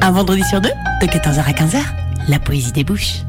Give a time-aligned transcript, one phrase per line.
[0.00, 0.70] Un vendredi sur deux,
[1.02, 1.78] de 14h à 15h,
[2.28, 3.22] la poésie débouche.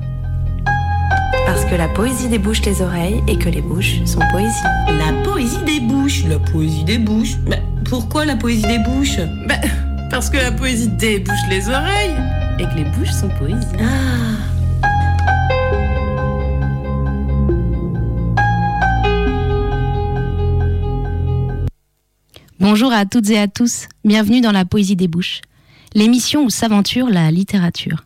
[1.45, 4.63] Parce que la poésie débouche les oreilles et que les bouches sont poésie.
[4.87, 7.37] La poésie des bouches, la poésie des bouches.
[7.47, 9.17] Mais pourquoi la poésie des bouches?
[9.47, 9.55] Bah,
[10.11, 12.15] parce que la poésie débouche les oreilles
[12.59, 13.65] et que les bouches sont poésie.
[13.79, 14.19] Ah
[22.59, 25.41] Bonjour à toutes et à tous, bienvenue dans la Poésie des Bouches,
[25.93, 28.05] l'émission où s'aventure la littérature.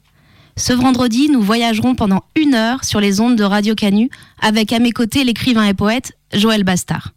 [0.56, 4.80] Ce vendredi, nous voyagerons pendant une heure sur les ondes de Radio Canu avec à
[4.80, 7.14] mes côtés l'écrivain et poète Joël Bastard.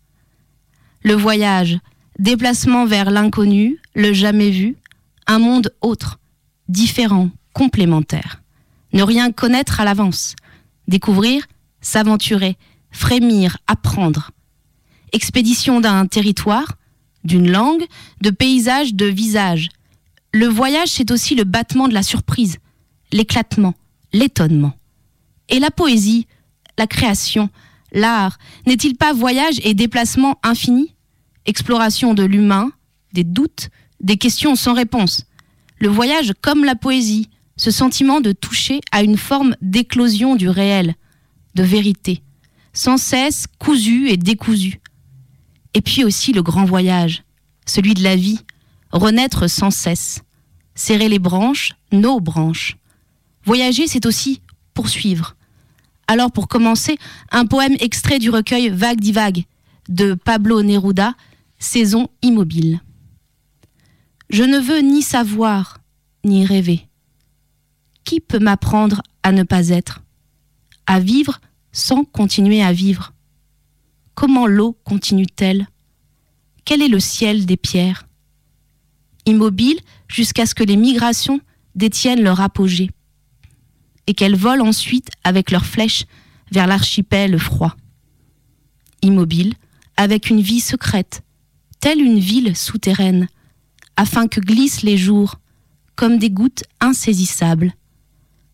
[1.03, 1.79] Le voyage,
[2.19, 4.77] déplacement vers l'inconnu, le jamais vu,
[5.27, 6.19] un monde autre,
[6.69, 8.43] différent, complémentaire.
[8.93, 10.35] Ne rien connaître à l'avance,
[10.89, 11.45] découvrir,
[11.81, 12.57] s'aventurer,
[12.91, 14.31] frémir, apprendre.
[15.12, 16.73] Expédition d'un territoire,
[17.25, 17.85] d'une langue,
[18.23, 19.69] de paysages, de visages.
[20.37, 22.59] Le voyage, c'est aussi le battement de la surprise,
[23.11, 23.73] l'éclatement,
[24.12, 24.75] l'étonnement.
[25.48, 26.27] Et la poésie,
[26.77, 27.48] la création,
[27.91, 30.95] l'art, n'est-il pas voyage et déplacement infini?
[31.47, 32.70] Exploration de l'humain,
[33.15, 33.70] des doutes,
[34.01, 35.25] des questions sans réponse.
[35.78, 40.97] Le voyage comme la poésie, ce sentiment de toucher à une forme d'éclosion du réel,
[41.55, 42.23] de vérité,
[42.75, 44.83] sans cesse cousu et décousu.
[45.73, 47.25] Et puis aussi le grand voyage,
[47.65, 48.41] celui de la vie,
[48.93, 50.21] renaître sans cesse,
[50.77, 52.77] serrer les branches, nos branches.
[53.45, 54.43] Voyager, c'est aussi
[54.75, 55.35] poursuivre.
[56.07, 56.99] Alors pour commencer,
[57.33, 59.45] un poème extrait du recueil Vague divague
[59.89, 61.15] de Pablo Neruda,
[61.59, 62.81] Saison immobile.
[64.31, 65.78] Je ne veux ni savoir,
[66.23, 66.87] ni rêver.
[68.05, 70.03] Qui peut m'apprendre à ne pas être
[70.87, 71.41] À vivre
[71.73, 73.12] sans continuer à vivre?
[74.15, 75.67] Comment l'eau continue-t-elle?
[76.65, 78.06] Quel est le ciel des pierres?
[79.26, 81.41] Immobile jusqu'à ce que les migrations
[81.75, 82.91] détiennent leur apogée
[84.06, 86.04] et qu'elles volent ensuite avec leurs flèches
[86.53, 87.76] vers l'archipel froid.
[89.03, 89.54] Immobile,
[89.97, 91.22] avec une vie secrète,
[91.81, 93.28] telle une ville souterraine,
[93.97, 95.41] afin que glissent les jours
[95.97, 97.75] comme des gouttes insaisissables.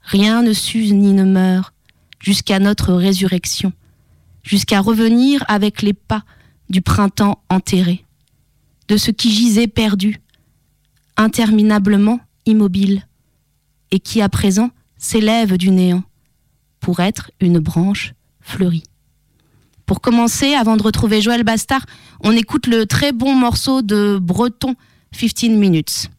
[0.00, 1.74] Rien ne s'use ni ne meurt
[2.18, 3.72] jusqu'à notre résurrection,
[4.42, 6.24] jusqu'à revenir avec les pas
[6.70, 8.04] du printemps enterré,
[8.88, 10.21] de ce qui gisait perdu,
[11.16, 13.06] interminablement immobile,
[13.90, 16.02] et qui à présent s'élève du néant
[16.80, 18.84] pour être une branche fleurie.
[19.86, 21.84] Pour commencer, avant de retrouver Joël Bastard,
[22.20, 24.74] on écoute le très bon morceau de Breton
[25.12, 26.10] 15 Minutes.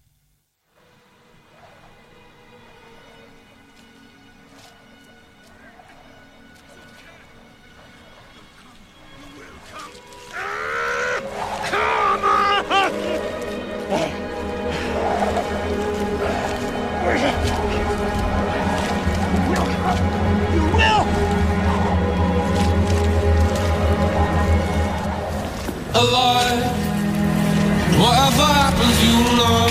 [26.03, 26.63] Alive.
[28.01, 29.67] Whatever happens, you know.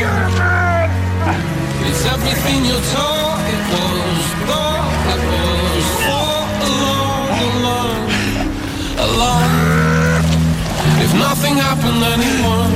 [1.88, 3.40] It's everything you're taught.
[3.54, 4.86] It was thought.
[5.12, 6.36] It was for
[6.68, 8.02] alone, alone,
[9.06, 9.52] alone.
[11.04, 12.74] If nothing happened, anyone.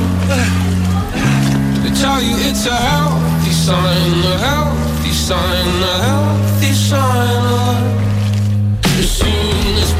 [1.82, 7.86] They tell you it's a healthy sign, a healthy sign, a healthy sign.
[9.00, 9.90] As soon as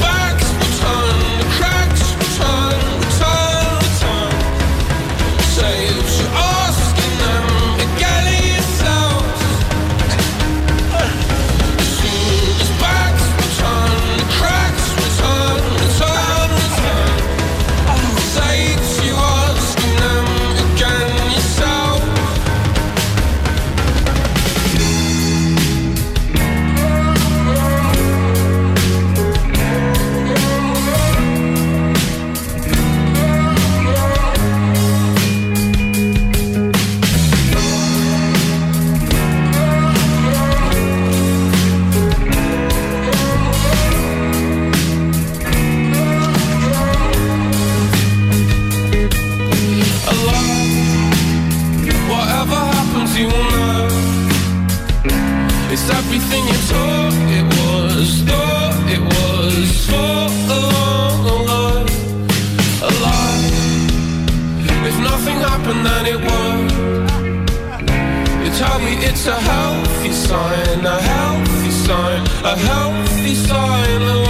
[69.28, 74.25] a healthy sign, a healthy sign, a healthy sign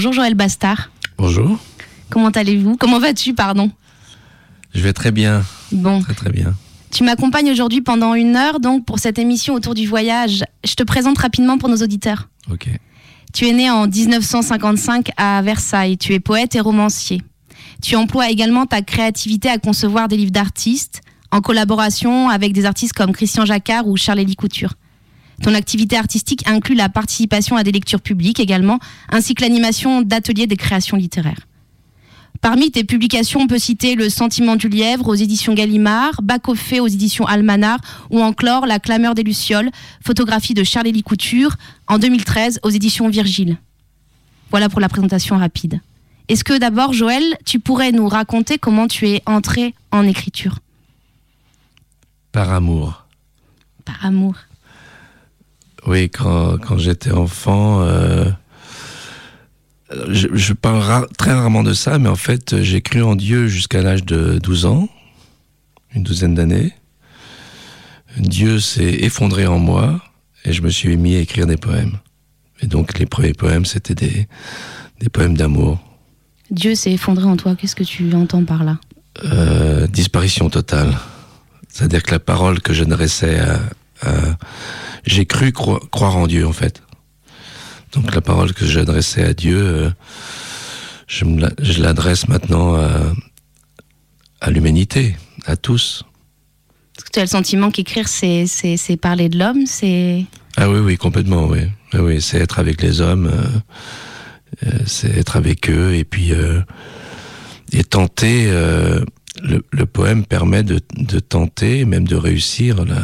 [0.00, 0.90] Bonjour Joël Bastard.
[1.18, 1.58] Bonjour.
[2.08, 2.78] Comment allez-vous?
[2.78, 3.70] Comment vas-tu, pardon?
[4.74, 6.54] Je vais très bien, Bon, très très bien.
[6.90, 10.42] tu m'accompagnes aujourd'hui pendant une heure donc pour cette émission autour du voyage.
[10.64, 12.30] Je te présente rapidement pour nos auditeurs.
[12.50, 12.70] Ok.
[13.34, 15.98] Tu es né en 1955 à Versailles.
[15.98, 17.20] Tu es poète et romancier.
[17.82, 22.94] Tu emploies également ta créativité à concevoir des livres d'artistes en collaboration avec des artistes
[22.94, 24.72] comme Christian Jacquard ou Charles-Élie Couture.
[25.42, 28.78] Ton activité artistique inclut la participation à des lectures publiques également,
[29.08, 31.46] ainsi que l'animation d'ateliers des créations littéraires.
[32.40, 36.54] Parmi tes publications, on peut citer Le Sentiment du lièvre aux éditions Gallimard, Bac au
[36.54, 37.78] fait aux éditions Almanar
[38.08, 39.70] ou encore La clameur des Lucioles,
[40.02, 41.56] photographie de Charles-Élie Couture
[41.86, 43.58] en 2013 aux éditions Virgile.
[44.50, 45.80] Voilà pour la présentation rapide.
[46.28, 50.60] Est-ce que d'abord, Joël, tu pourrais nous raconter comment tu es entré en écriture?
[52.32, 53.06] Par amour.
[53.84, 54.34] Par amour.
[55.86, 58.26] Oui, quand, quand j'étais enfant, euh,
[60.08, 63.48] je, je parle ra- très rarement de ça, mais en fait, j'ai cru en Dieu
[63.48, 64.88] jusqu'à l'âge de 12 ans,
[65.94, 66.72] une douzaine d'années.
[68.18, 70.00] Dieu s'est effondré en moi
[70.44, 71.98] et je me suis mis à écrire des poèmes.
[72.60, 74.28] Et donc, les premiers poèmes, c'était des,
[75.00, 75.78] des poèmes d'amour.
[76.50, 77.54] Dieu s'est effondré en toi.
[77.56, 78.78] Qu'est-ce que tu entends par là?
[79.24, 80.96] Euh, disparition totale.
[81.68, 83.60] C'est-à-dire que la parole que j'adressais à, à-
[85.06, 86.82] J'ai cru croi- croire en Dieu, en fait.
[87.92, 89.90] Donc la parole que j'adressais à Dieu, euh,
[91.08, 93.12] je l'adresse maintenant à,
[94.40, 95.16] à l'humanité,
[95.46, 96.04] à tous.
[96.96, 98.46] Est-ce que tu as le sentiment qu'écrire, c'est,
[99.00, 100.24] parler de l'homme c'est...
[100.56, 101.60] Ah oui, oui, complètement, oui.
[101.94, 106.32] Oui, oui, c'est être avec les hommes, euh, euh, c'est être avec eux, et puis
[106.32, 106.60] euh,
[107.72, 108.44] et tenter.
[108.48, 109.04] euh,
[109.42, 113.00] le, le poème permet de, de tenter, même de réussir la,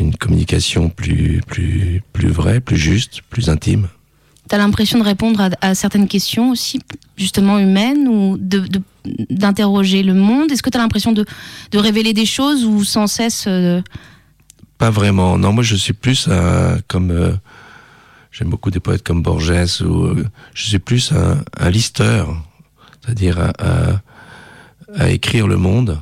[0.00, 3.88] une communication plus plus plus vraie, plus juste, plus intime.
[4.48, 6.80] Tu as l'impression de répondre à, à certaines questions aussi,
[7.16, 8.82] justement humaines, ou de, de-
[9.30, 10.50] d'interroger le monde?
[10.50, 11.24] Est-ce que tu as l'impression de,
[11.70, 13.80] de révéler des choses ou sans cesse euh,
[14.78, 15.38] Pas vraiment.
[15.38, 17.32] Non, moi je suis plus un, comme euh,
[18.32, 22.34] j'aime beaucoup des poètes comme Borges ou euh, je suis plus un, un listeur,
[23.04, 24.00] c'est-à-dire à, à-
[24.96, 26.00] à écrire le monde.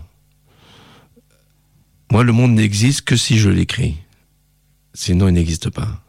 [2.10, 3.96] Moi, le monde n'existe que si je l'écris.
[4.94, 6.02] Sinon, il n'existe pas.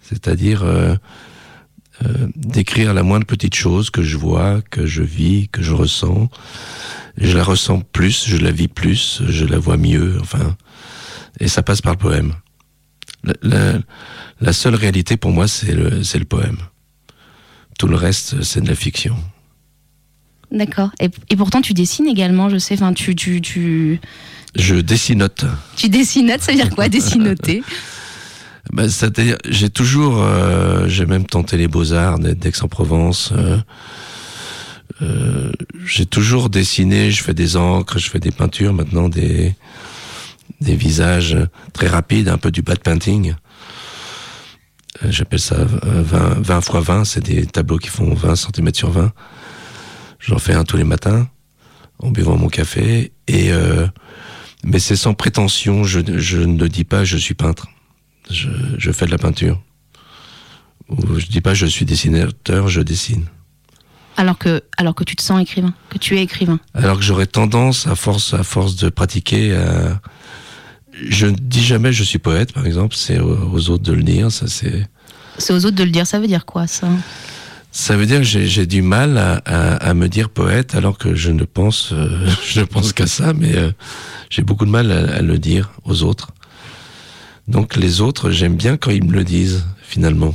[0.00, 0.94] C'est-à-dire euh,
[2.04, 6.28] euh, d'écrire la moindre petite chose que je vois, que je vis, que je ressens.
[7.18, 10.18] Je la ressens plus, je la vis plus, je la vois mieux.
[10.20, 10.56] Enfin,
[11.40, 12.34] et ça passe par le poème.
[13.42, 16.58] La, seule réalité pour moi, c'est le, poème.
[17.78, 19.16] Tout le reste, c'est de la fiction.
[20.52, 20.90] D'accord.
[21.00, 22.74] Et, pourtant, tu dessines également, je sais.
[22.74, 24.00] Enfin, tu,
[24.54, 25.44] Je dessinote.
[25.76, 27.62] tu dessinotes, ça veut dire quoi, dessinoter?
[28.72, 33.32] Ben, C'est-à-dire, j'ai toujours, euh, j'ai même tenté les beaux-arts d'Aix-en-Provence.
[33.32, 33.58] euh,
[35.02, 35.52] euh,
[35.84, 39.54] j'ai toujours dessiné, je fais des encres, je fais des peintures, maintenant des,
[40.60, 41.36] des visages
[41.72, 43.34] très rapides, un peu du bad painting.
[45.08, 48.90] J'appelle ça euh, 20, 20 x 20, c'est des tableaux qui font 20 cm sur
[48.90, 49.12] 20.
[50.18, 51.28] J'en fais un tous les matins,
[52.00, 53.50] en buvant mon café, et
[54.66, 57.68] mais c'est sans prétention, je, je ne dis pas je suis peintre.
[58.28, 59.62] Je, je fais de la peinture.
[60.88, 63.24] Ou je dis pas je suis dessinateur, je dessine.
[64.16, 66.58] Alors que, alors que tu te sens écrivain, que tu es écrivain.
[66.74, 70.00] Alors que j'aurais tendance, à force, à force de pratiquer, à...
[71.08, 72.96] je ne dis jamais je suis poète, par exemple.
[72.96, 74.32] C'est aux, aux autres de le dire.
[74.32, 74.88] Ça, c'est.
[75.38, 76.88] C'est aux autres de le dire, ça veut dire quoi ça?
[77.78, 81.14] Ça veut dire que j'ai du mal à, à, à me dire poète, alors que
[81.14, 83.70] je ne pense, euh, je ne pense qu'à ça, mais euh,
[84.30, 86.32] j'ai beaucoup de mal à, à le dire aux autres.
[87.48, 90.34] Donc les autres, j'aime bien quand ils me le disent, finalement.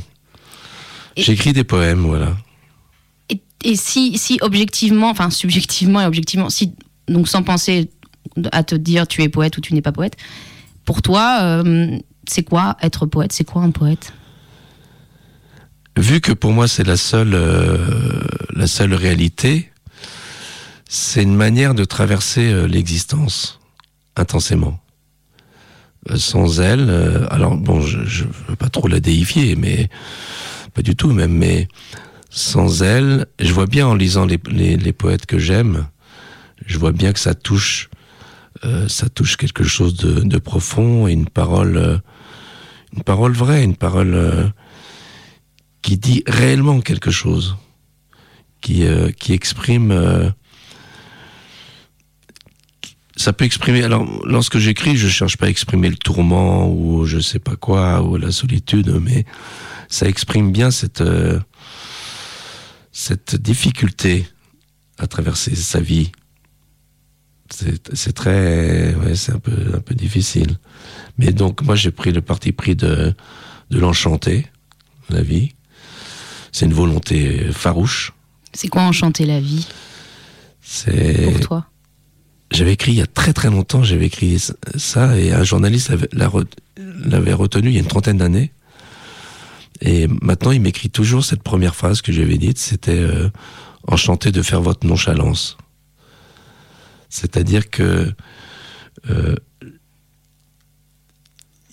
[1.16, 2.36] J'écris des poèmes, voilà.
[3.28, 6.76] Et, et si, si objectivement, enfin subjectivement et objectivement, si
[7.08, 7.90] donc sans penser
[8.52, 10.16] à te dire tu es poète ou tu n'es pas poète,
[10.84, 13.32] pour toi, euh, c'est quoi être poète?
[13.32, 14.12] C'est quoi un poète?
[15.96, 18.22] Vu que pour moi c'est la seule euh,
[18.54, 19.70] la seule réalité,
[20.88, 23.60] c'est une manière de traverser euh, l'existence
[24.16, 24.78] intensément.
[26.10, 26.90] Euh, sans elle,
[27.30, 29.88] alors bon, je, je veux pas trop la déifier, mais
[30.74, 31.68] pas du tout même, mais
[32.30, 35.86] sans elle, je vois bien en lisant les, les, poètes que j'aime,
[36.64, 37.90] je vois bien que ça touche,
[38.88, 42.00] ça touche quelque chose de, de profond et une parole,
[42.96, 44.52] une parole vraie, une parole
[45.82, 47.56] qui dit réellement quelque chose,
[48.60, 49.90] qui, euh, qui exprime.
[49.90, 50.30] euh,
[53.16, 53.82] ça peut exprimer.
[53.82, 58.02] Alors, lorsque j'écris, je cherche pas à exprimer le tourment ou je sais pas quoi
[58.02, 59.26] ou la solitude, mais
[59.88, 61.38] ça exprime bien cette euh,
[62.92, 64.26] cette difficulté
[64.98, 66.12] à traverser sa vie.
[67.92, 70.58] C'est très, ouais, c'est un peu un peu difficile.
[71.18, 73.14] Mais donc, moi, j'ai pris le parti pris de
[73.70, 74.46] de l'enchanter,
[75.10, 75.54] la vie.
[76.52, 78.12] C'est une volonté farouche.
[78.52, 79.66] C'est quoi enchanter la vie
[80.62, 81.24] C'est.
[81.32, 81.66] pour toi?
[82.52, 84.38] J'avais écrit il y a très très longtemps, j'avais écrit
[84.76, 88.52] ça et un journaliste l'avait l'a re- l'avait retenu il y a une trentaine d'années.
[89.80, 93.30] Et maintenant, il m'écrit toujours cette première phrase que j'avais dite, c'était euh,
[93.88, 95.56] enchanté de faire votre nonchalance.
[97.08, 98.12] C'est-à-dire que
[99.10, 99.34] euh,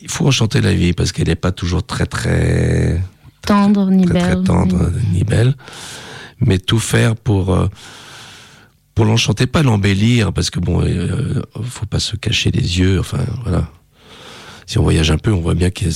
[0.01, 3.01] il faut enchanter la vie parce qu'elle n'est pas toujours très très
[3.49, 5.55] Tendre ni très, belle très tendre ni belle,
[6.39, 7.67] mais tout faire pour euh,
[8.93, 12.99] pour l'enchanter, pas l'embellir, parce que bon, euh, faut pas se cacher les yeux.
[12.99, 13.71] Enfin, voilà.
[14.67, 15.91] Si on voyage un peu, on voit bien qu'il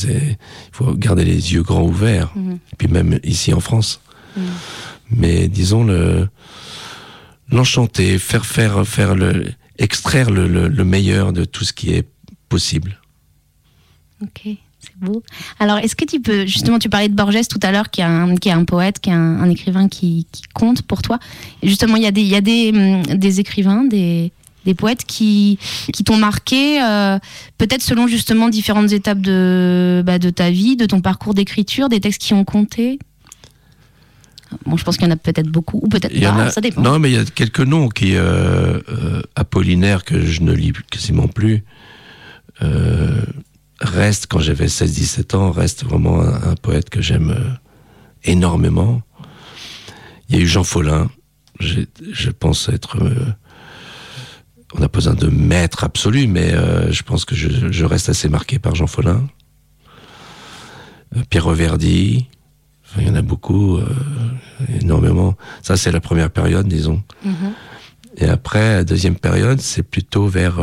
[0.72, 2.32] faut garder les yeux grands ouverts.
[2.36, 2.54] Mhm.
[2.72, 4.02] Et puis même ici en France.
[4.36, 4.44] Mhm.
[5.12, 6.28] Mais disons le
[7.52, 12.08] l'enchanter, faire faire faire le extraire le, le, le meilleur de tout ce qui est
[12.50, 13.00] possible.
[14.24, 14.48] Ok,
[14.94, 15.24] c'est beau.
[15.60, 18.06] Alors, est-ce que tu peux, justement, tu parlais de Borges tout à l'heure, qui est
[18.06, 21.20] un, qui est un poète, qui est un, un écrivain qui, qui compte pour toi.
[21.62, 24.32] Et justement, il y a des, il y a des, hum, des écrivains, des,
[24.66, 25.58] des poètes qui,
[25.92, 27.20] qui t'ont marqué, euh,
[27.58, 32.00] peut-être selon justement différentes étapes de, bah, de ta vie, de ton parcours d'écriture, des
[32.00, 33.00] textes qui ont compté?
[34.68, 36.82] Bon, je pense qu'il y en a peut-être beaucoup, ou peut-être pas, a- ça dépend.
[36.82, 40.72] Non, mais il y a quelques noms qui euh, euh, Apollinaire que je ne lis
[40.92, 41.64] quasiment plus.
[43.80, 47.50] Reste quand j'avais 16-17 ans, reste vraiment un, un poète que j'aime euh,
[48.24, 49.02] énormément.
[50.30, 51.10] Il y a eu Jean Follin.
[51.60, 52.98] Je pense être.
[53.02, 53.26] euh,
[54.76, 58.10] on n'a pas besoin de maître absolu, mais euh, je pense que je, je reste
[58.10, 59.28] assez marqué par Jean Follin.
[61.16, 62.28] Euh, Pierre Reverdy.
[62.86, 63.80] Enfin, il y en a beaucoup,
[64.82, 65.36] énormément.
[65.64, 67.02] Ça, c'est la première période, disons.
[67.26, 67.54] Mhm.
[68.18, 70.58] Et après, la deuxième période, c'est plutôt vers,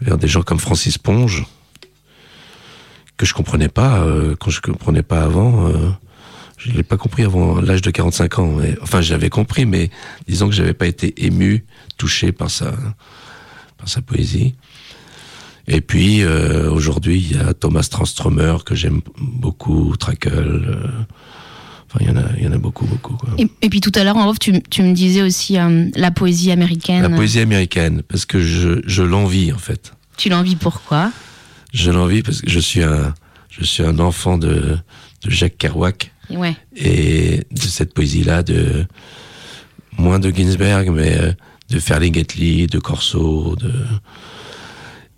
[0.00, 1.44] vers des gens comme Francis Ponge,
[3.18, 5.68] que je comprenais pas, euh, quand je comprenais pas avant.
[5.68, 5.90] euh,
[6.56, 8.52] je l'ai pas compris avant l'âge de 45 ans.
[8.58, 9.90] mais- enfin, j'avais compris, mais
[10.26, 11.64] disons que j'avais pas été ému,
[11.98, 12.72] touché par sa,
[13.76, 14.54] par sa poésie.
[15.68, 20.32] Et puis, euh, aujourd'hui, il y a Thomas Tranströmer, que j'aime beaucoup, Trakel.
[20.34, 20.86] euh,
[21.88, 23.14] enfin, il y en a, il y en a beaucoup, beaucoup.
[23.16, 23.30] Quoi.
[23.38, 25.56] Et, et puis tout à l'heure, en off, tu, tu me disais aussi
[25.94, 27.02] la poésie américaine.
[27.02, 29.92] La poésie américaine, parce que je, je l'envie en fait.
[30.16, 31.12] Tu l'envis pourquoi
[31.72, 33.14] Je l'envie parce que je suis un,
[33.50, 34.76] je suis un enfant de,
[35.22, 36.54] de Jacques Kerouac Ouais.
[36.76, 38.86] et de cette poésie-là, de
[39.96, 41.32] moins de Ginsberg, mais euh,
[41.70, 43.72] de Ferlinghetti, de Corso, de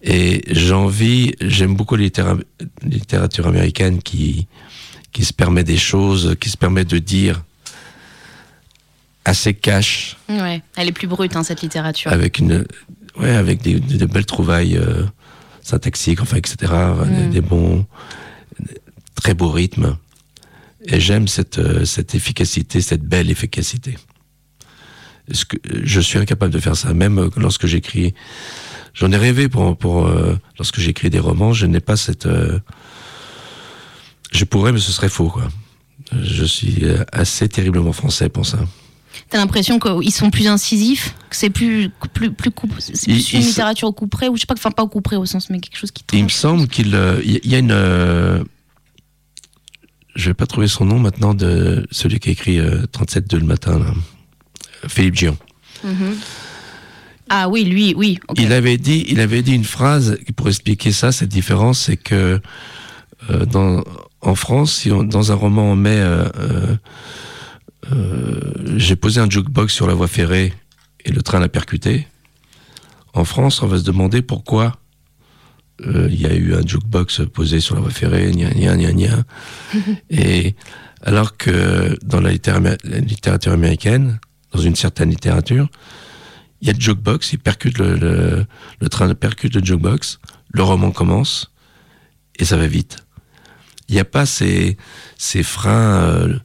[0.02, 2.38] et j'envie, j'aime beaucoup la littéra-
[2.82, 4.46] littérature américaine qui
[5.12, 7.42] qui se permet des choses, qui se permet de dire
[9.24, 12.10] assez cash, Ouais, elle est plus brute, hein, cette littérature.
[12.12, 12.64] avec une,
[13.18, 15.04] ouais, avec des, de belles trouvailles euh,
[15.62, 16.56] syntaxiques, enfin, etc.
[16.60, 17.30] Des, Mm.
[17.30, 17.86] des bons,
[19.14, 19.96] très beaux rythmes.
[20.86, 23.98] Et j'aime cette, euh, cette efficacité, cette belle efficacité.
[25.30, 28.14] Est-ce que, je suis incapable de faire ça, même euh, lorsque j'écris.
[28.94, 32.26] J'en ai rêvé pour, pour euh, lorsque j'écris des romans, je n'ai pas cette.
[32.26, 32.58] euh,
[34.32, 35.48] je pourrais, mais ce serait faux, quoi.
[36.12, 38.58] Je suis assez terriblement français pour ça.
[39.28, 43.88] T'as l'impression qu'ils sont plus incisifs, que c'est plus, plus, plus coup- plus une littérature
[43.88, 45.60] au coup près, ou je sais pas, enfin pas au coup près au sens, mais
[45.60, 46.34] quelque chose qui Il me tranche.
[46.34, 47.70] semble qu'il euh, y a une.
[47.70, 48.42] euh,
[50.16, 53.40] je vais pas trouver son nom maintenant de celui qui a écrit euh, 37 le
[53.44, 53.92] matin, là.
[54.88, 55.36] Philippe Gion.
[55.84, 56.16] Mhm.
[57.28, 58.18] Ah oui, lui, oui.
[58.36, 61.12] Il avait dit, il avait dit une phrase pour expliquer ça.
[61.12, 62.40] Cette différence, c'est que
[63.30, 63.84] euh, dans,
[64.20, 66.74] en France, si on- dans un roman on met, euh,
[68.76, 70.52] j'ai posé un jukebox sur la voie ferrée
[71.04, 72.06] et le train l'a percuté.
[73.12, 74.76] En France, on va se demander pourquoi
[75.86, 78.92] euh, il y a eu un jukebox posé sur la voie ferrée, gna gna gna
[78.92, 79.24] gna.
[80.10, 80.54] et
[81.02, 84.20] alors que dans la littérature, la littérature américaine,
[84.52, 85.68] dans une certaine littérature,
[86.60, 88.46] il y a le jukebox, il percute le, le,
[88.80, 90.18] le train percute le jukebox,
[90.52, 91.50] le roman commence
[92.38, 92.98] et ça va vite.
[93.88, 94.76] Il n'y a pas ces,
[95.18, 96.38] ces freins, euh,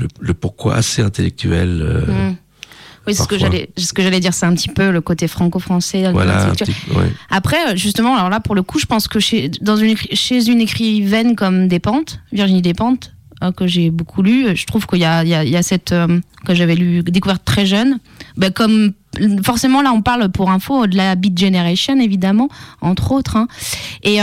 [0.00, 1.80] le, le pourquoi assez intellectuel.
[1.82, 2.36] euh, Mm.
[3.04, 5.26] Oui, c'est ce que j'allais, ce que j'allais dire, c'est un petit peu le côté
[5.26, 6.12] franco-français.
[6.12, 6.68] Voilà, un intellectuel.
[6.86, 7.10] petit- ouais.
[7.30, 10.48] Après, euh, justement, alors là, pour le coup, je pense que chez, dans une, chez
[10.48, 15.04] une écrivaine comme Despentes, Virginie Despentes, euh, que j'ai beaucoup lu, je trouve qu'il y
[15.04, 17.98] a, il y y a cette, euh, que j'avais lu, découverte très jeune,
[18.36, 18.92] ben, comme,
[19.44, 22.48] forcément, là, on parle pour info de la Beat Generation, évidemment,
[22.82, 23.48] entre autres, hein.
[24.04, 24.20] Et,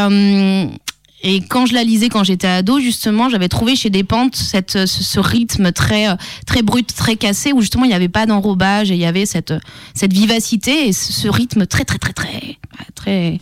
[1.21, 5.03] et quand je la lisais quand j'étais ado, justement, j'avais trouvé chez Despentes cette, ce,
[5.03, 8.89] ce rythme très, euh, très brut, très cassé, où justement il n'y avait pas d'enrobage
[8.91, 9.53] et il y avait cette,
[9.93, 12.58] cette vivacité et ce, ce rythme très, très, très, très,
[12.95, 13.39] très,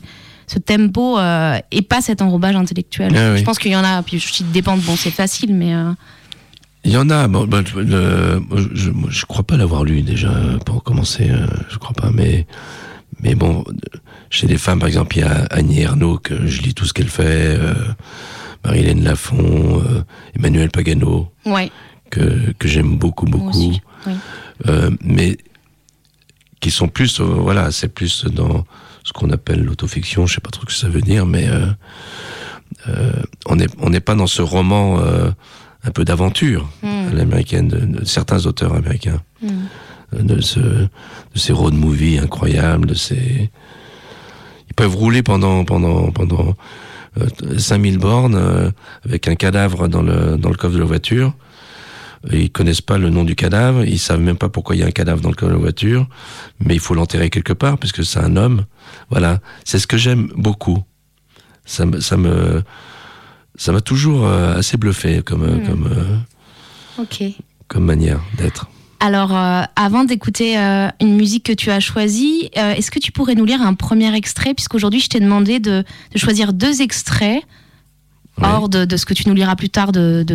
[0.48, 3.13] ce tempo euh, et pas cet enrobage intellectuel.
[3.16, 3.40] Ah oui.
[3.40, 5.74] Je pense qu'il y en a, puis je cite Despentes, bon, c'est facile, mais.
[5.76, 5.92] euh,
[6.86, 7.28] Il y en a.
[7.28, 8.42] Bon, ben, le-
[8.74, 10.32] je, je crois pas l'avoir lu déjà
[10.66, 11.28] pour commencer.
[11.30, 12.48] euh, je crois pas, mais
[13.21, 13.63] mais bon,
[14.30, 16.93] chez les femmes, par exemple, il y a Annie Ernaux que je lis tout ce
[16.93, 17.73] qu'elle fait, euh,
[18.65, 20.03] Marilène Lafont, euh,
[20.36, 21.71] Emmanuel Pagano ouais,
[22.10, 23.49] que que j'aime beaucoup beaucoup.
[23.49, 23.82] aussi.
[24.06, 24.13] Oui.
[24.67, 25.38] Euh, mais
[26.60, 28.65] qui sont plus, euh, voilà, c'est plus dans
[29.03, 31.47] ce qu'on appelle l'autofiction, je sais pas trop ce que ça veut dire, mais
[33.45, 34.99] on n'est on n'est pas dans ce roman
[35.84, 36.88] un peu d'aventure Mm.
[36.88, 39.47] à l'américaine, de, de certains auteurs américains, Mm.
[40.15, 40.88] Euh, de, ce, de
[41.36, 43.50] ces road movies incroyables, de ces...
[44.70, 46.56] Ils peuvent rouler pendant, pendant, pendant
[47.20, 48.70] euh, 5000 bornes euh,
[49.06, 51.34] avec un cadavre dans le, dans le coffre de la voiture.
[52.32, 54.88] Ils connaissent pas le nom du cadavre, ils savent même pas pourquoi il y a
[54.88, 56.08] un cadavre dans le coffre de la voiture,
[56.60, 58.65] mais il faut l'enterrer quelque part puisque c'est un homme.
[59.10, 60.84] Voilà, c'est ce que j'aime beaucoup.
[61.65, 62.63] Ça ça me,
[63.56, 65.67] ça m'a toujours euh, assez bluffé comme, euh, Mm.
[65.67, 67.24] comme, euh, Ok.
[67.67, 68.67] comme manière d'être.
[69.00, 73.12] Alors, euh, avant d'écouter euh, une musique que tu as choisie, euh, est-ce que tu
[73.12, 74.54] pourrais nous lire un premier extrait?
[74.54, 75.84] Puisqu'aujourd'hui, je t'ai demandé de,
[76.14, 77.44] de choisir deux extraits,
[78.40, 78.44] Oui.
[78.44, 80.26] hors de, de ce que tu nous liras plus tard de,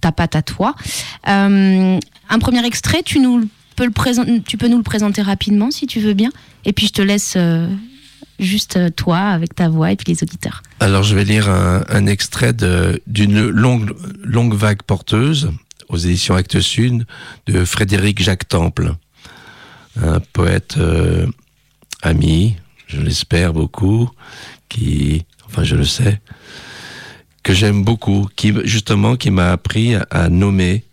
[0.00, 0.74] ta patte à toi.
[1.24, 1.98] Un
[2.40, 5.98] premier extrait, tu, nous peux le présenter, tu peux nous le présenter rapidement, si tu
[5.98, 6.30] veux bien.
[6.64, 7.36] Et puis, je te laisse
[8.38, 10.62] juste toi, avec ta voix, et puis les auditeurs.
[10.78, 12.52] Alors je vais lire un, un extrait
[13.08, 15.50] d'une longue, longue vague porteuse
[15.88, 17.06] aux éditions Actes Sud
[17.46, 18.94] de Frédéric Jacques Temple,
[20.00, 21.26] un poète euh,
[22.02, 24.10] ami, je l'espère beaucoup,
[24.68, 26.20] qui, enfin je le sais,
[27.42, 30.84] que j'aime beaucoup, qui justement qui m'a appris à, nommer.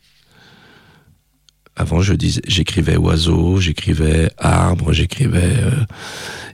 [1.75, 5.85] Avant, je disais, j'écrivais oiseau, j'écrivais arbre, j'écrivais, euh,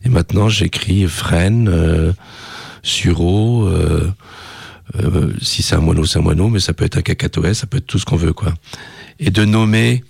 [0.03, 2.11] et maintenant j'écris frêne, euh,
[2.81, 3.69] sureau.
[4.95, 7.67] Euh, si c'est un moineau, c'est un moineau, mais ça peut être un cacatoès, ça
[7.67, 8.53] peut être tout ce qu'on veut, quoi.
[9.19, 10.03] Et de nommer,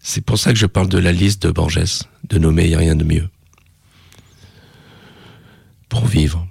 [0.00, 2.04] c'est pour ça que je parle de la liste de Borges.
[2.28, 3.28] De nommer, il n'y a rien de mieux.
[5.88, 6.46] Pour vivre.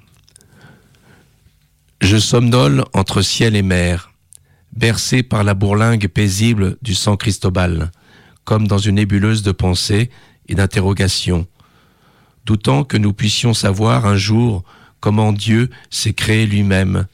[2.02, 4.12] Je somnole entre ciel et mer,
[4.74, 7.92] bercé par la bourlingue paisible du San Cristobal,
[8.44, 10.10] comme dans une nébuleuse de pensées
[10.48, 11.48] et d'interrogations,
[12.46, 14.64] doutant que nous puissions savoir un jour
[15.00, 17.08] comment Dieu s'est créé lui-même,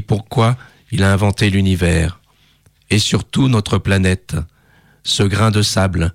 [0.00, 0.56] pourquoi
[0.90, 2.20] il a inventé l'univers,
[2.90, 4.36] et surtout notre planète,
[5.04, 6.12] ce grain de sable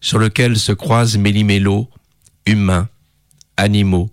[0.00, 1.88] sur lequel se croisent méli-mélo,
[2.46, 2.88] humains,
[3.56, 4.10] animaux,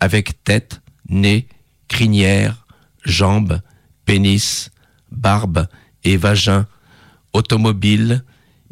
[0.00, 1.48] avec tête, nez,
[1.86, 2.66] crinière,
[3.04, 3.60] jambes,
[4.04, 4.70] pénis,
[5.10, 5.66] barbe
[6.04, 6.66] et vagin,
[7.32, 8.24] automobiles,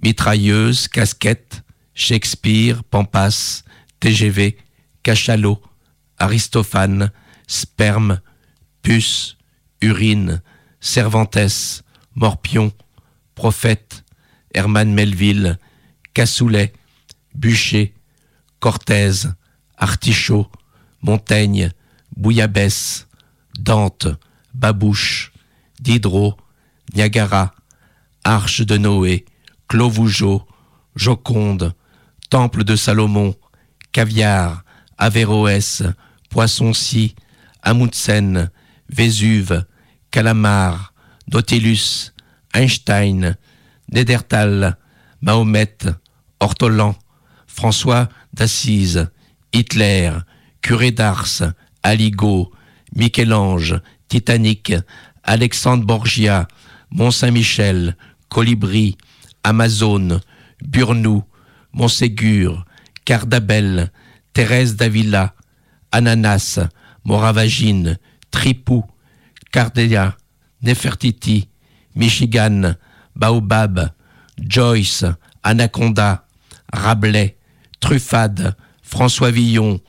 [0.02, 1.62] mitrailleuse, casquette,
[1.94, 3.62] Shakespeare, Pampas,
[4.00, 4.58] TGV,
[5.02, 5.60] cachalot,
[6.18, 7.10] Aristophane,
[7.46, 8.20] sperme,
[8.82, 9.36] puce,
[9.80, 10.42] urine,
[10.80, 11.82] Cervantes,
[12.14, 12.72] Morpion,
[13.34, 14.04] Prophète,
[14.54, 15.58] Herman Melville,
[16.14, 16.72] Cassoulet,
[17.34, 17.94] Bûcher,
[18.60, 19.34] Cortèze,
[19.76, 20.50] Artichaut,
[21.02, 21.70] Montaigne,
[22.16, 23.06] Bouillabaisse,
[23.58, 24.08] Dante,
[24.54, 25.32] Babouche,
[25.80, 26.36] Diderot,
[26.94, 27.54] Niagara,
[28.24, 29.24] Arche de Noé,
[29.68, 30.46] Clos-Vougeot,
[30.94, 31.74] Joconde,
[32.30, 33.34] Temple de Salomon,
[33.92, 34.64] Caviar,
[34.98, 35.82] Averroès,
[36.30, 37.14] Poissoncy,
[38.88, 39.66] Vésuve,
[40.10, 40.92] Calamar,
[41.32, 42.12] Nautilus,
[42.52, 43.36] Einstein,
[43.92, 44.78] Nédertal,
[45.20, 45.78] Mahomet,
[46.40, 46.94] Ortolan,
[47.46, 49.08] François d'Assise,
[49.52, 50.12] Hitler,
[50.62, 51.42] Curé d'Ars,
[51.82, 52.52] Aligot,
[52.94, 54.74] Michel-Ange, Titanic,
[55.22, 56.48] Alexandre Borgia,
[56.90, 57.96] Mont-Saint-Michel,
[58.28, 58.96] Colibri,
[59.44, 60.20] Amazon,
[60.62, 61.24] Burnou,
[61.72, 62.64] Montségur,
[63.04, 63.90] Cardabel,
[64.32, 65.34] Thérèse d'Avila,
[65.92, 66.60] Ananas,
[67.04, 67.98] Moravagine,
[68.36, 68.84] Tripou,
[69.50, 70.14] Cardea,
[70.62, 71.48] Nefertiti,
[71.94, 72.76] Michigan,
[73.14, 73.92] Baobab,
[74.38, 75.06] Joyce,
[75.42, 76.26] Anaconda,
[76.70, 77.38] Rabelais,
[77.80, 79.80] Truffade, François Villon,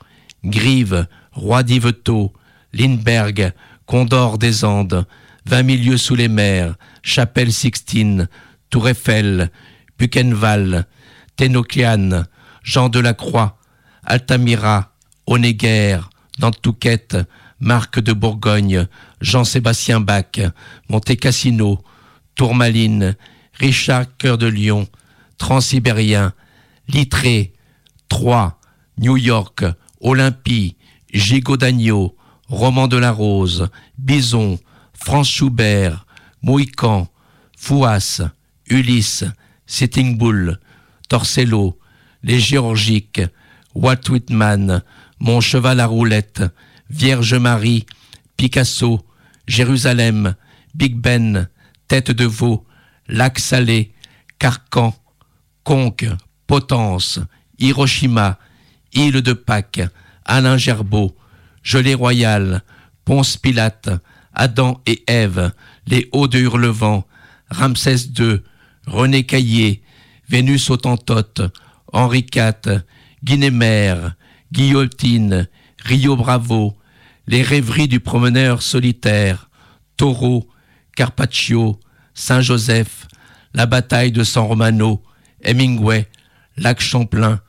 [0.42, 2.32] Grive, Roi d'Yvetot,
[2.72, 3.52] Lindbergh,
[3.84, 5.06] Condor des Andes,
[5.44, 8.28] Vingt milieux sous les mers, Chapelle Sixtine,
[8.70, 9.50] Tour Eiffel,
[9.98, 10.86] Buchenwald,
[11.36, 12.26] Thénocliane,
[12.62, 13.58] Jean de la Croix,
[14.04, 14.94] Altamira,
[15.26, 16.00] Honegger,
[16.38, 17.18] Nantucket,
[17.60, 18.86] Marc de Bourgogne,
[19.20, 20.40] Jean-Sébastien Bach,
[20.88, 21.82] Monte Cassino,
[22.34, 23.16] Tourmaline,
[23.54, 24.86] Richard Cœur de Lion,
[25.38, 26.32] Transsibérien,
[26.88, 27.52] Littré,
[28.08, 28.56] Troyes,
[28.98, 29.64] New York,
[30.00, 30.76] Olympie,
[31.12, 32.16] Gigot d'Agneau,
[32.48, 33.68] Roman de la Rose,
[33.98, 34.58] Bison,
[34.92, 36.06] France Schubert,
[36.42, 37.08] Mohican,
[37.56, 38.22] Fouas,
[38.68, 39.24] Ulysse,
[39.66, 40.58] Sitting Bull,
[41.08, 41.78] Torcello,
[42.22, 43.22] Les Géorgiques,
[43.74, 44.82] Walt Whitman,
[45.20, 46.42] Mon cheval à roulette,
[46.90, 47.86] Vierge Marie,
[48.36, 49.00] Picasso,
[49.46, 50.34] Jérusalem,
[50.74, 51.48] Big Ben,
[51.86, 52.66] Tête de veau,
[53.08, 53.92] Lac Salé,
[54.38, 54.94] Carcan,
[55.64, 56.08] Conques,
[56.46, 57.20] Potence,
[57.58, 58.38] Hiroshima,
[58.92, 59.88] Île de Pâques,
[60.24, 61.16] Alain Gerbeau,
[61.62, 62.62] Gelée Royale,
[63.04, 63.90] Ponce Pilate,
[64.34, 65.52] Adam et Ève,
[65.86, 67.04] les Hauts de Hurlevent,
[67.50, 68.40] Ramsès II,
[68.86, 69.82] René Caillé,
[70.28, 71.42] Vénus Autantote,
[71.92, 72.82] Henri IV,
[73.24, 74.14] Guinémère,
[74.52, 75.48] Guillotine,
[75.84, 76.77] Rio Bravo,
[77.28, 79.50] les rêveries du promeneur solitaire,
[79.98, 80.48] Taureau,
[80.96, 81.78] Carpaccio,
[82.14, 83.06] Saint-Joseph,
[83.52, 85.02] la bataille de San Romano,
[85.44, 86.08] Hemingway,
[86.56, 87.40] Lac Champlain,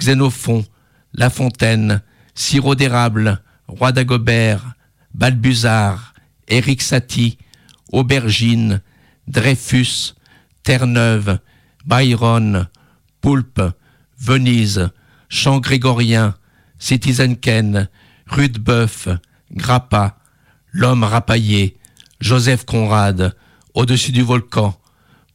[0.00, 0.64] Xénophon,
[1.14, 2.02] La Fontaine,
[2.34, 4.72] Sirop d'érable, Roi d'Agobert,
[5.14, 6.14] Balbuzard,
[6.48, 7.38] Éric Satie,
[7.92, 8.82] Aubergine,
[9.28, 10.14] Dreyfus,
[10.64, 11.38] Terre-Neuve,
[11.86, 12.66] Byron,
[13.20, 13.62] Poulpe,
[14.18, 14.90] Venise,
[15.28, 16.34] Chant grégorien,
[16.80, 17.88] Citizen Ken,
[18.26, 19.08] Rudebeuf,
[19.52, 20.18] Grappa,
[20.70, 21.78] L'homme rapaillé,
[22.20, 23.36] Joseph Conrad,
[23.74, 24.78] Au-dessus du volcan,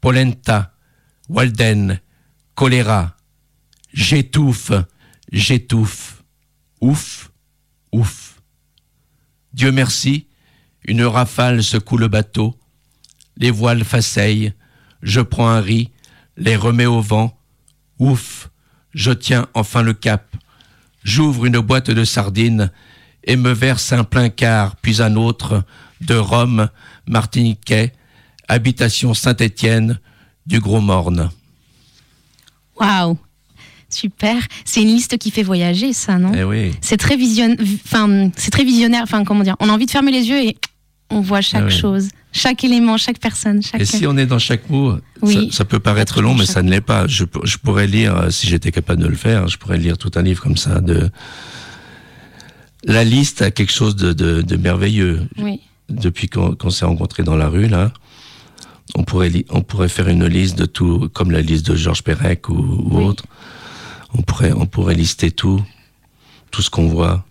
[0.01, 0.73] Polenta,
[1.29, 1.99] Walden,
[2.55, 3.15] Choléra,
[3.93, 4.71] J'étouffe,
[5.31, 6.23] j'étouffe,
[6.81, 7.31] ouf,
[7.91, 8.41] ouf.
[9.53, 10.27] Dieu merci,
[10.85, 12.59] une rafale secoue le bateau,
[13.37, 14.53] les voiles faceillent,
[15.03, 15.91] je prends un riz,
[16.37, 17.37] les remets au vent,
[17.99, 18.49] ouf,
[18.93, 20.35] je tiens enfin le cap,
[21.03, 22.71] j'ouvre une boîte de sardines
[23.25, 25.63] et me verse un plein quart, puis un autre,
[26.01, 26.69] de Rome,
[27.07, 27.93] Martiniquais,
[28.47, 29.99] habitation Saint-Étienne,
[30.45, 31.29] du Gros Morne.
[32.79, 33.17] Waouh
[33.89, 34.35] Super.
[34.65, 36.31] C'est une liste qui fait voyager, ça, non?
[36.35, 36.71] Eh oui.
[36.81, 37.55] C'est très vision...
[37.85, 39.03] enfin, c'est très visionnaire.
[39.03, 40.57] Enfin, comment dire On a envie de fermer les yeux et
[41.11, 41.77] on voit chaque Ah oui.
[41.77, 43.79] chose, chaque élément, chaque personne, chaque.
[43.81, 45.49] Et si on est dans chaque mot, Oui.
[45.51, 47.05] ça, ça peut paraître long, mais ça ne l'est pas.
[47.07, 50.11] Je, je pourrais lire, euh, si j'étais capable de le faire, je pourrais lire tout
[50.15, 50.81] un livre comme ça.
[50.81, 51.11] De
[52.83, 55.27] la liste a quelque chose de, de- de merveilleux.
[55.37, 55.61] Oui.
[55.89, 57.91] Depuis qu'on s'est rencontrés dans la rue là,
[58.95, 62.49] on pourrait on pourrait faire une liste de tout, comme la liste de Georges Perec
[62.49, 63.03] ou, ou Oui.
[63.05, 63.25] autre.
[64.15, 65.61] On pourrait on pourrait lister tout,
[66.51, 67.25] tout ce qu'on voit.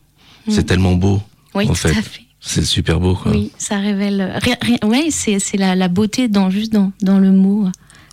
[0.48, 1.16] C'est tellement beau.
[1.16, 1.20] Mm.
[1.54, 1.90] Oui, en tout fait.
[1.90, 2.22] à fait.
[2.40, 3.30] C'est super beau quoi.
[3.32, 4.36] Oui, ça révèle.
[4.82, 7.68] Ouais, c'est la, la beauté dans juste dans, dans le mot.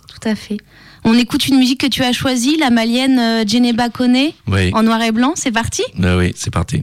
[0.08, 0.58] Tout à fait.
[1.04, 4.70] On écoute une musique que tu as choisie, la malienne euh, Djeneba Kone, Oui.
[4.74, 5.32] en noir et blanc.
[5.34, 5.82] C'est parti?
[6.02, 6.82] Ah oui, c'est parti.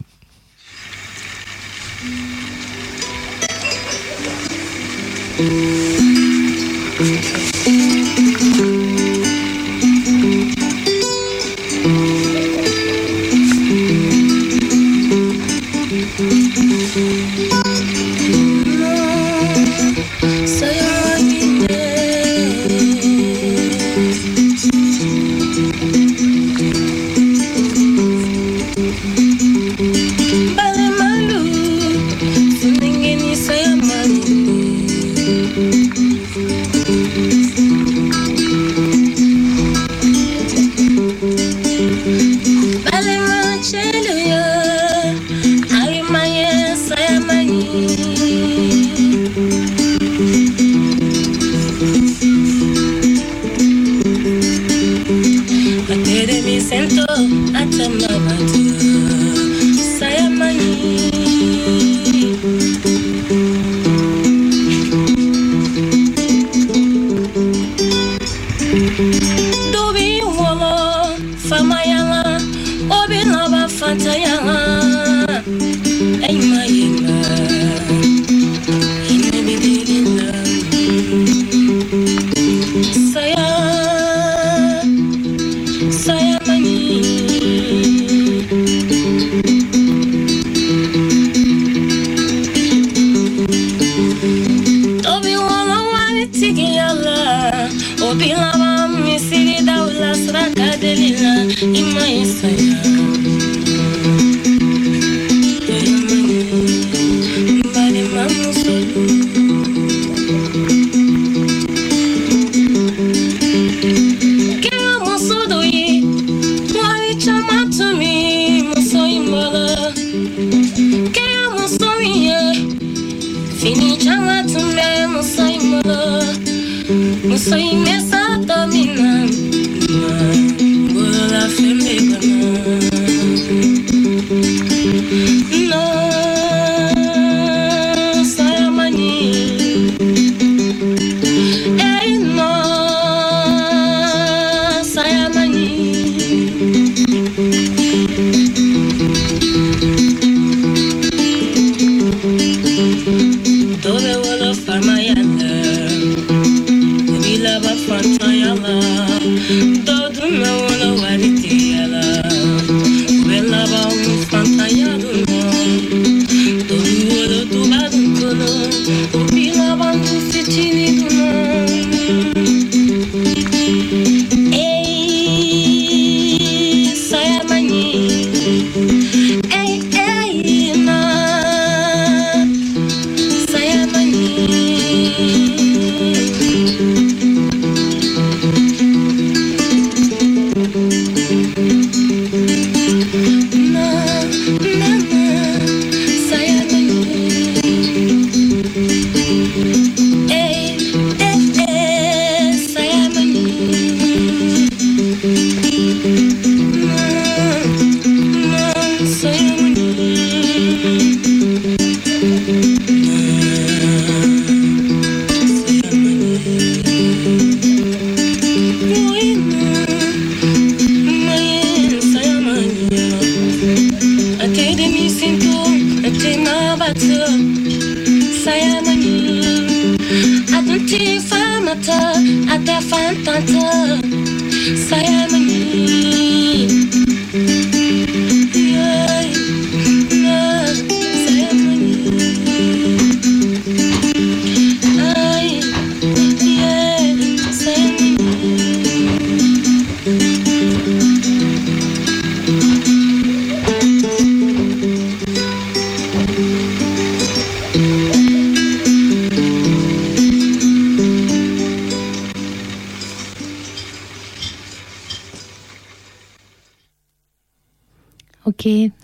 [5.40, 7.37] Música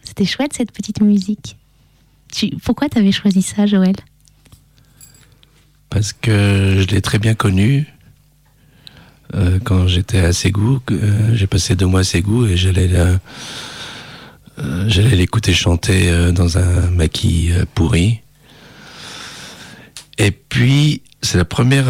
[0.03, 1.57] C'était chouette cette petite musique.
[2.31, 2.49] Tu...
[2.63, 3.95] Pourquoi t'avais choisi ça, Joël?
[5.89, 7.87] Parce que je l'ai très bien connu
[9.35, 10.79] euh, quand j'étais à Ségou.
[10.91, 13.19] euh, J'ai passé deux mois à Ségou et j'allais la-
[14.59, 18.19] euh, l'écouter chanter dans un maquis pourri.
[20.17, 21.87] Et puis, c'est la première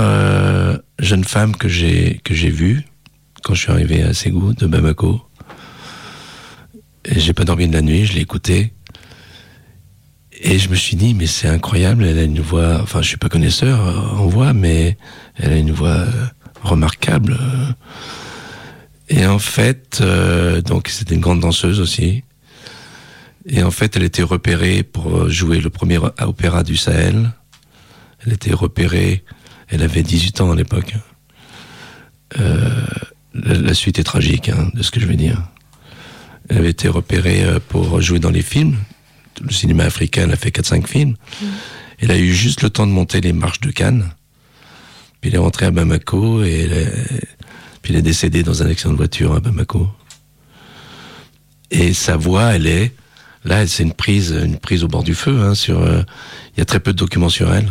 [1.00, 2.86] jeune femme que j'ai que j'ai vue
[3.44, 5.22] quand je suis arrivé à Ségou de Bamako.
[7.10, 8.74] J'ai pas dormi de la nuit, je l'ai écoutée.
[10.42, 13.18] Et je me suis dit, mais c'est incroyable, elle a une voix, enfin je suis
[13.18, 14.98] pas connaisseur euh, en voix, mais
[15.36, 16.26] elle a une voix euh,
[16.62, 17.38] remarquable.
[19.10, 22.24] Et en fait, euh, donc c'était une grande danseuse aussi.
[23.46, 27.32] Et en fait, elle était repérée pour jouer le premier opéra du Sahel.
[28.26, 29.24] Elle était repérée,
[29.68, 30.96] elle avait 18 ans à l'époque.
[32.40, 32.86] Euh,
[33.34, 35.42] la, la suite est tragique hein, de ce que je vais dire.
[36.50, 38.78] Elle avait été repérée euh, pour jouer dans les films.
[39.42, 41.16] Le cinéma africain, a fait 4-5 films.
[42.00, 44.12] Elle a eu juste le temps de monter les marches de Cannes.
[45.22, 47.26] Puis elle est rentrée à Bamako et elle est,
[47.82, 49.90] puis elle est décédée dans un accident de voiture à Bamako.
[51.72, 52.94] Et sa voix, elle est
[53.46, 55.40] là, c'est une prise, une prise au bord du feu.
[55.42, 56.04] Hein, sur, euh,
[56.56, 57.70] il y a très peu de documents sur elle.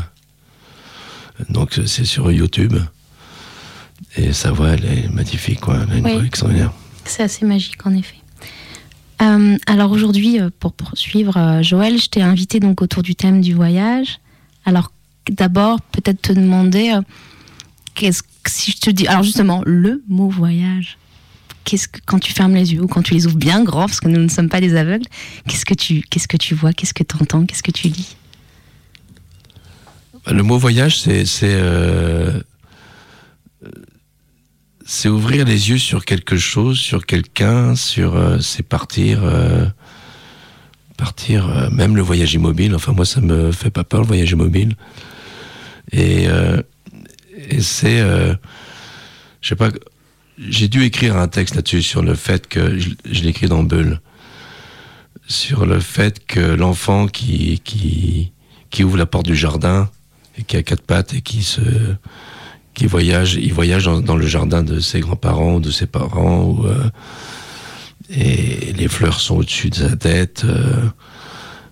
[1.49, 2.75] Donc c'est sur YouTube.
[4.17, 5.77] Et sa voix, elle est magnifique, quoi.
[5.85, 6.13] Elle a une Oui.
[6.15, 6.73] voix extraordinaire.
[7.05, 8.17] C'est assez magique en effet.
[9.23, 13.41] Euh, alors aujourd'hui, euh, pour poursuivre, euh, Joël, je t'ai invité donc autour du thème
[13.41, 14.19] du voyage.
[14.65, 14.91] Alors
[15.31, 16.93] d'abord, peut-être te demander,
[18.47, 20.99] si je te dis, alors justement, le mot voyage.
[21.65, 24.01] Qu'est-ce que quand tu fermes les yeux ou quand tu les ouvres bien grands, parce
[24.01, 25.07] que nous ne sommes pas des aveugles,
[25.47, 28.17] qu'est-ce que tu, qu'est-ce que tu vois, qu'est-ce que tu entends, qu'est-ce que tu lis?
[30.27, 31.25] Le mot voyage, c'est
[34.95, 39.65] c'est ouvrir les yeux sur quelque chose, sur quelqu'un, sur euh, c'est partir euh,
[40.99, 42.75] partir euh, même le voyage immobile.
[42.75, 44.77] Enfin moi ça me fait pas peur le voyage immobile.
[45.93, 46.29] Et
[47.59, 48.01] c'est
[49.41, 49.71] je sais pas
[50.39, 53.63] j'ai dû écrire un texte là-dessus sur le fait que je, je l'ai écrit dans
[53.63, 54.01] Bulle
[55.27, 58.33] sur le fait que l'enfant qui qui
[58.71, 59.91] qui ouvre la porte du jardin
[60.39, 61.63] et qui a quatre pattes et qui se
[62.75, 66.91] qui voyage, il voyage dans, le jardin de ses grands-parents, de ses parents, ou, euh,
[68.11, 70.45] et les fleurs sont au-dessus de sa tête.
[70.45, 70.89] euh,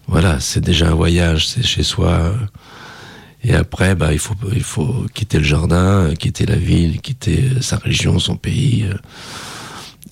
[0.06, 2.34] voilà, c'est déjà un voyage, c'est chez soi.
[3.44, 7.60] Et après, bah, il faut il faut quitter le jardin, quitter la ville, quitter euh,
[7.60, 8.86] sa région, son pays,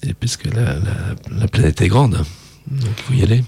[0.07, 2.25] et puisque la, la, la planète est grande,
[2.71, 3.45] donc il faut y aller.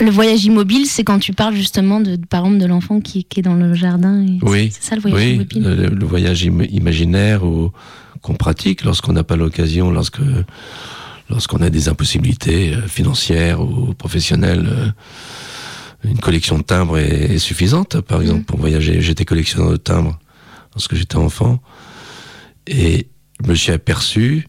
[0.00, 3.40] Le voyage immobile, c'est quand tu parles justement de, par exemple, de l'enfant qui, qui
[3.40, 4.22] est dans le jardin.
[4.22, 5.62] et Oui, C'est ça le voyage oui, immobile.
[5.62, 7.42] le, le voyage im- imaginaire
[8.22, 10.20] qu'on pratique lorsqu'on n'a pas l'occasion, lorsque
[11.28, 14.66] lorsqu'on a des impossibilités euh, financières ou professionnelles.
[14.68, 14.90] euh,
[16.04, 19.00] Une collection de timbres est, est suffisante, par exemple, pour voyager.
[19.02, 20.18] J'étais collectionneur de timbres
[20.74, 21.60] lorsque j'étais enfant,
[22.66, 23.08] et
[23.44, 24.46] je me suis aperçu,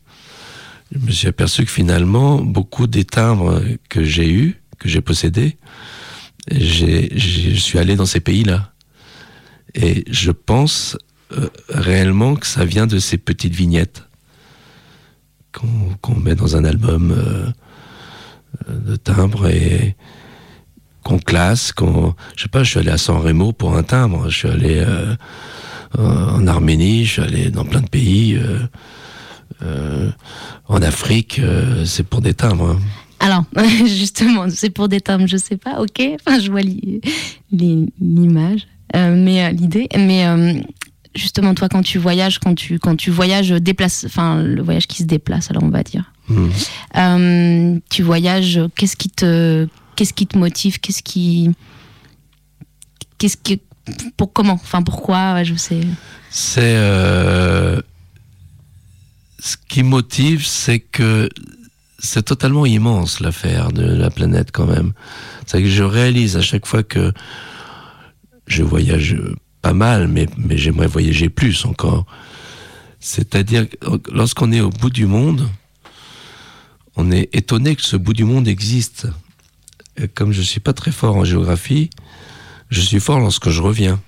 [0.94, 5.02] je me suis aperçu que finalement, beaucoup des timbres que j'ai eus, que j'ai
[7.18, 8.74] j'ai- je suis allé dans ces pays-là.
[9.76, 10.98] Et je pense
[11.32, 14.04] euh, réellement que ça vient de ces petites vignettes
[15.54, 17.48] qu'on met dans un album euh,
[18.70, 19.96] euh, de timbre et
[21.04, 21.72] qu'on classe.
[21.72, 24.30] Qu'on, je sais pas, je suis allé à San Remo pour un timbre.
[24.30, 24.86] Je suis allé
[25.98, 27.06] en Arménie.
[27.06, 28.40] Je suis allé dans plein de pays.
[30.68, 31.40] en Afrique,
[31.86, 32.72] c'est pour des timbres.
[32.72, 32.80] hein.
[33.22, 33.46] Alors,
[33.86, 36.02] justement, c'est pour des termes, je sais pas, ok.
[36.16, 37.02] Enfin, je vois l'i-
[37.52, 39.88] l'i- l'image, euh, mais euh, l'idée.
[39.96, 40.54] Mais euh,
[41.16, 44.98] justement, toi, quand tu voyages, quand tu quand tu voyages, déplace, enfin, le voyage qui
[45.04, 46.12] se déplace, alors on va dire.
[46.30, 46.50] Hmm.
[46.98, 51.52] Euh, tu voyages, qu'est-ce qui te qu'est-ce qui te motive, qu'est-ce qui
[53.20, 53.54] qu'est-ce que
[54.18, 55.82] pour comment, enfin pourquoi, ouais, je sais.
[56.32, 56.76] C'est
[59.40, 61.30] ce qui motive, c'est que
[62.02, 64.94] c'est totalement immense l'affaire de la planète quand même.
[65.46, 67.14] C'est que je réalise à chaque fois que
[68.48, 69.16] je voyage
[69.62, 72.06] pas mal, mais, mais j'aimerais voyager plus encore.
[73.00, 73.68] C'est-à-dire
[74.12, 75.48] lorsqu'on est au bout du monde,
[76.96, 79.08] on est étonné que ce bout du monde existe.
[80.16, 81.92] Comme je suis pas très fort en géographie,
[82.70, 84.02] je suis fort lorsque je reviens.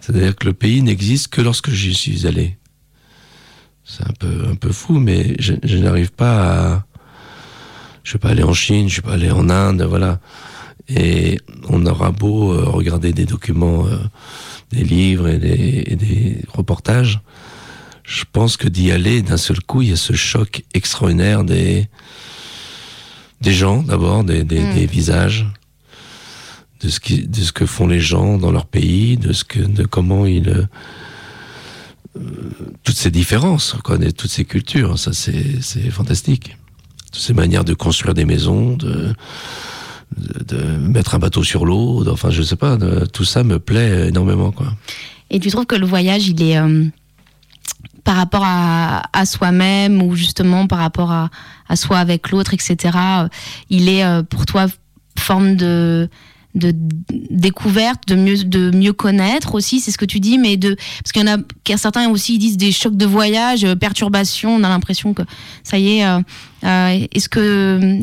[0.00, 2.58] C'est-à-dire que le pays n'existe que lorsque j'y suis allé.
[3.84, 6.86] C'est un peu, un peu fou, mais je n'arrive pas à.
[8.04, 10.20] Je suis pas allé en Chine, je suis pas allé en Inde, voilà.
[10.88, 11.38] Et
[11.68, 13.96] on aura beau euh, regarder des documents, euh,
[14.72, 17.20] des livres et des, et des reportages.
[18.02, 21.88] Je pense que d'y aller, d'un seul coup, il y a ce choc extraordinaire des,
[23.40, 24.74] des gens, d'abord, des, des, Mm.
[24.74, 25.46] des visages,
[26.80, 29.60] de ce, qui, de ce que font les gens dans leur pays, de, ce que,
[29.60, 30.48] de comment ils.
[30.48, 30.66] euh,
[32.82, 36.56] toutes ces différences, quoi, toutes ces cultures, ça c'est c'est fantastique.
[37.12, 39.14] Toutes ces manières de construire des maisons, de,
[40.80, 42.76] mettre un bateau sur l'eau, enfin je sais pas,
[43.12, 44.66] tout ça me plaît énormément, quoi.
[45.32, 46.84] Et tu trouves que le voyage, il est euh,
[48.04, 51.30] par rapport à, soi-même ou justement par rapport à,
[51.68, 52.76] à soi avec l'autre, etc.
[52.96, 53.28] euh,
[53.70, 54.66] Il est euh, pour toi
[55.18, 56.08] forme de
[56.54, 56.74] de
[57.30, 61.12] découverte, de mieux de mieux connaître aussi, c'est ce que tu dis, mais de parce
[61.12, 63.64] qu'il y en a, qu'il y a certains aussi ils disent des chocs de voyage,
[63.64, 64.54] euh, perturbations.
[64.54, 65.22] On a l'impression que
[65.64, 66.06] ça y est.
[66.06, 66.20] euh,
[66.64, 68.00] euh, est-ce que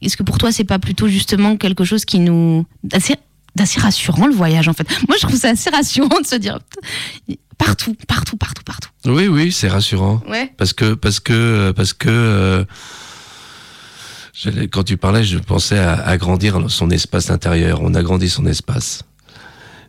[0.00, 3.14] est-ce que pour toi c'est pas plutôt justement quelque chose qui nous assez
[3.54, 4.88] d'assez rassurant le voyage en fait?
[5.08, 6.58] Moi je trouve ça assez rassurant de se dire
[7.64, 8.88] partout, partout, partout, partout.
[9.06, 10.20] Oui, oui, c'est rassurant.
[10.28, 10.52] Ouais.
[10.56, 12.64] Parce que, parce que, parce que, euh,
[14.70, 17.80] quand tu parlais, je pensais à agrandir son espace intérieur.
[17.82, 19.02] On agrandit son espace.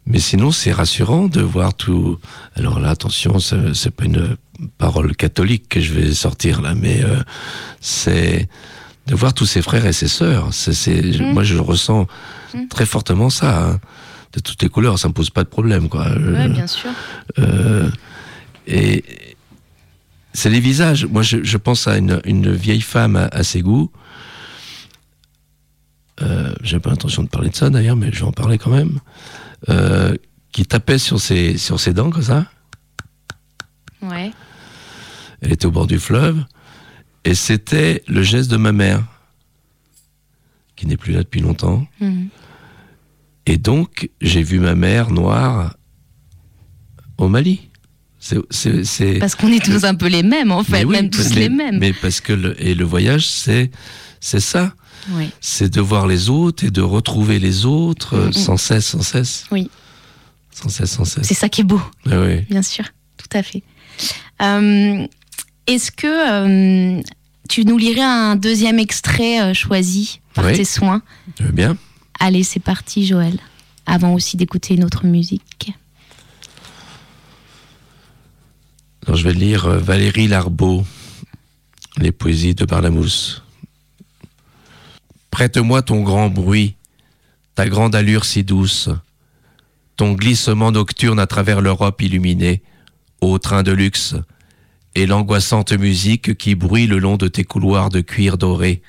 [0.05, 2.19] Mais sinon, c'est rassurant de voir tout.
[2.55, 4.35] Alors là, attention, c'est pas une
[4.77, 7.21] parole catholique que je vais sortir là, mais euh,
[7.79, 8.49] c'est
[9.07, 10.49] de voir tous ses frères et ses sœurs.
[10.53, 11.33] C'est, Mm.
[11.33, 12.07] moi, je ressens
[12.53, 12.67] Mm.
[12.69, 13.69] très fortement ça.
[13.71, 13.79] hein.
[14.33, 16.05] De toutes les couleurs, ça me pose pas de problème, quoi.
[16.09, 16.89] Ouais, Euh, bien sûr.
[17.39, 17.89] euh,
[18.67, 19.03] et
[20.33, 21.05] c'est les visages.
[21.05, 23.91] Moi, je, je pense à une, une vieille femme à, à Ségou
[26.23, 28.71] euh, j'ai pas l'intention de parler de ça d'ailleurs, mais je vais en parler quand
[28.71, 28.99] même,
[29.69, 30.15] euh,
[30.51, 32.45] qui tapait sur ses, sur ses dents comme ça.
[34.01, 34.31] Ouais.
[35.41, 36.43] Elle était au bord du fleuve,
[37.25, 39.03] et c'était le geste de ma mère,
[40.75, 41.87] qui n'est plus là depuis longtemps.
[41.99, 42.27] Mhm.
[43.45, 45.75] Et donc, j'ai vu ma mère noire
[47.17, 47.69] au Mali.
[48.19, 51.49] C'est- Parce qu'on est tous un peu les mêmes, en fait, oui, même tous les
[51.49, 51.77] mêmes.
[51.77, 53.69] Mais parce que le, et le voyage, c'est,
[54.21, 54.73] c'est ça.
[55.11, 55.29] Oui.
[55.41, 58.33] C'est de voir les autres et de retrouver les autres Mm, mm.
[58.33, 59.45] sans cesse, sans cesse.
[59.51, 59.69] Oui.
[60.51, 61.27] Sans cesse, sans cesse.
[61.27, 61.81] C'est ça qui est beau.
[62.09, 62.41] Ah oui.
[62.49, 62.85] Bien sûr,
[63.17, 63.63] tout à fait.
[64.41, 65.05] Euh,
[65.67, 67.01] Est-ce que euh,
[67.49, 70.53] tu nous lirais un deuxième extrait euh, choisi par Oui.
[70.53, 71.01] tes soins?
[71.39, 71.75] Veux bien
[72.19, 73.37] Allez, c'est parti, Joël.
[73.85, 75.73] Avant aussi d'écouter une autre musique.
[79.05, 80.85] Alors, je vais lire Valérie Larbeau,
[81.97, 83.43] les poésies de Barlamousse.
[85.33, 86.75] Prête-moi ton grand bruit,
[87.55, 88.89] ta grande allure si douce,
[89.95, 92.61] ton glissement nocturne à travers l'Europe illuminée,
[93.19, 94.13] au train de luxe,
[94.93, 98.83] et l'angoissante musique qui bruit le long de tes couloirs de cuir doré,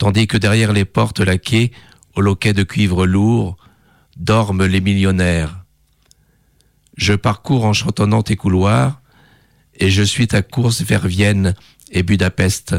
[0.00, 1.70] tandis que derrière les portes laquées,
[2.16, 3.56] au loquet de cuivre lourd,
[4.16, 5.64] dorment les millionnaires.
[6.96, 9.00] Je parcours en chantonnant tes couloirs,
[9.76, 11.54] et je suis ta course vers Vienne
[11.92, 12.74] et Budapest,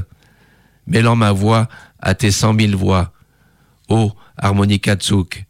[0.88, 1.68] mêlant ma voix
[2.00, 3.14] à tes cent mille voix.
[3.90, 5.46] Ô harmonica Tsouk.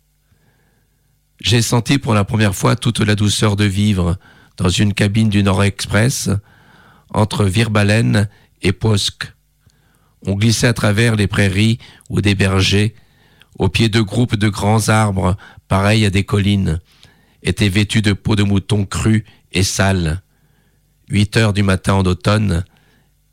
[1.41, 4.17] J'ai senti pour la première fois toute la douceur de vivre
[4.57, 6.29] dans une cabine du Nord Express
[7.13, 8.29] entre Virbalen
[8.61, 9.31] et Posk.
[10.25, 11.77] On glissait à travers les prairies
[12.09, 12.95] ou des bergers,
[13.59, 16.79] au pied de groupes de grands arbres pareils à des collines,
[17.43, 20.21] étaient vêtus de peau de mouton crue et sale.
[21.09, 22.65] Huit heures du matin en automne,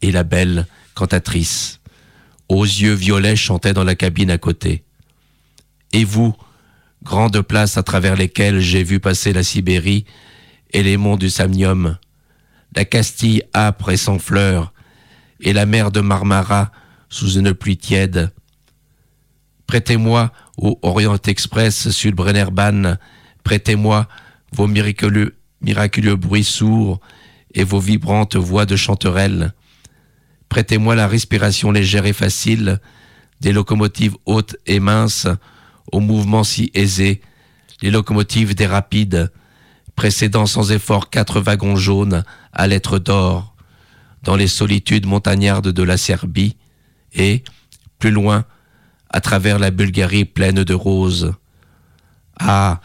[0.02, 1.80] et la belle cantatrice,
[2.48, 4.84] aux yeux violets, chantait dans la cabine à côté.
[5.92, 6.34] Et vous,
[7.02, 10.04] grande place à travers lesquelles j'ai vu passer la Sibérie
[10.72, 11.98] et les monts du Samnium,
[12.74, 14.72] la Castille âpre et sans fleurs,
[15.40, 16.72] et la mer de Marmara
[17.08, 18.30] sous une pluie tiède.
[19.66, 22.98] Prêtez-moi au Orient Express sur le Brennerbahn,
[23.44, 24.08] prêtez-moi
[24.52, 27.00] vos miraculeux, miraculeux bruits sourds
[27.54, 29.52] et vos vibrantes voix de chanterelles.
[30.52, 32.78] Prêtez-moi la respiration légère et facile
[33.40, 35.26] des locomotives hautes et minces
[35.90, 37.22] aux mouvements si aisés,
[37.80, 39.32] les locomotives des rapides,
[39.96, 42.22] précédant sans effort quatre wagons jaunes
[42.52, 43.56] à lettres d'or,
[44.24, 46.58] dans les solitudes montagnardes de la Serbie,
[47.14, 47.44] et,
[47.98, 48.44] plus loin,
[49.08, 51.32] à travers la Bulgarie pleine de roses.
[52.38, 52.82] Ah,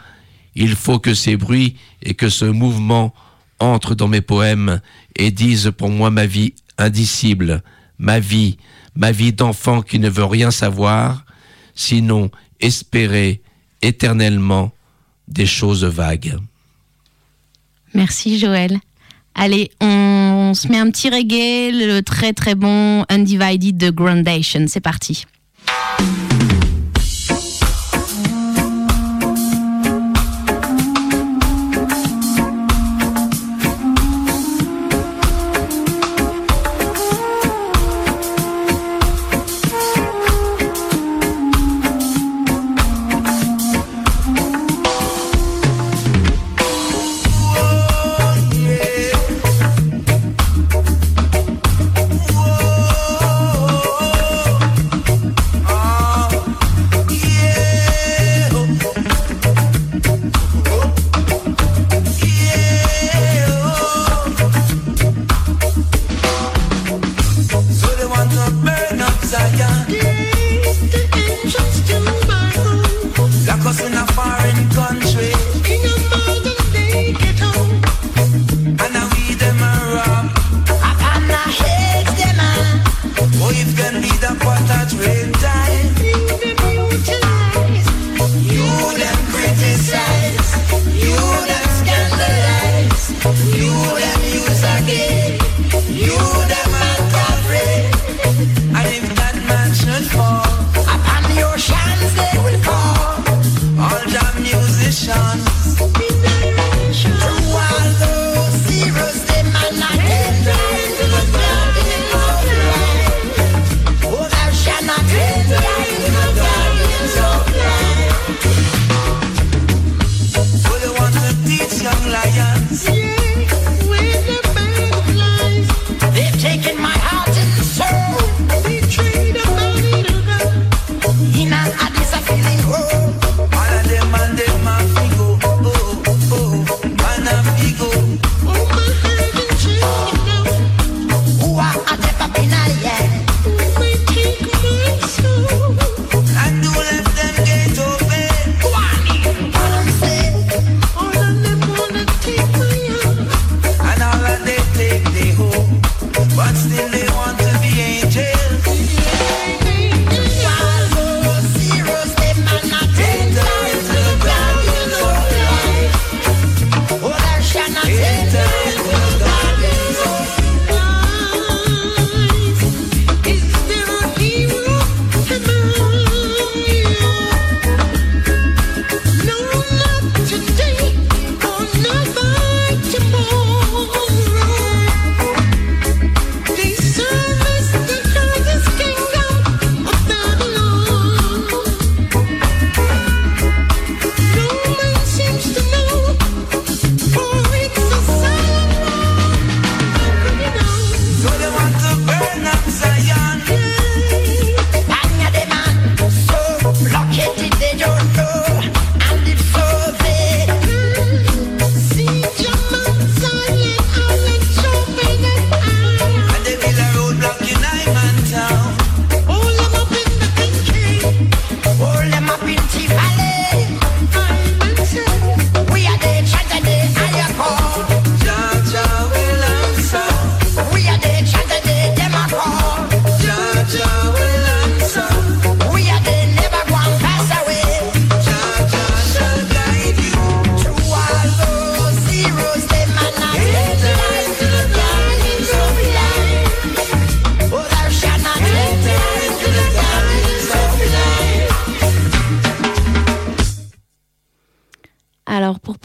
[0.54, 3.12] il faut que ces bruits et que ce mouvement
[3.60, 4.80] entrent dans mes poèmes
[5.16, 7.62] et disent pour moi ma vie indicible,
[7.98, 8.58] ma vie,
[8.94, 11.24] ma vie d'enfant qui ne veut rien savoir,
[11.74, 12.30] sinon
[12.60, 13.42] espérer
[13.82, 14.72] éternellement
[15.28, 16.36] des choses vagues.
[17.94, 18.78] Merci, Joël.
[19.34, 24.64] Allez, on se met un petit reggae, le très très bon Undivided de Groundation.
[24.66, 25.24] C'est parti.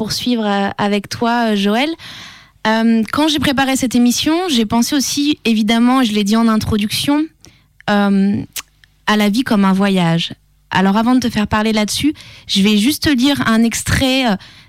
[0.04, 1.89] Poursuivre euh, avec toi, euh, Joël.
[2.68, 7.26] Euh, quand j'ai préparé cette émission, j'ai pensé aussi, évidemment, je l'ai dit en introduction,
[7.88, 10.34] à la vie comme un voyage.
[10.72, 12.14] Alors avant de te faire parler là-dessus,
[12.47, 14.24] je vais juste te lire un extrait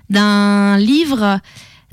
[0.09, 1.39] d'un livre,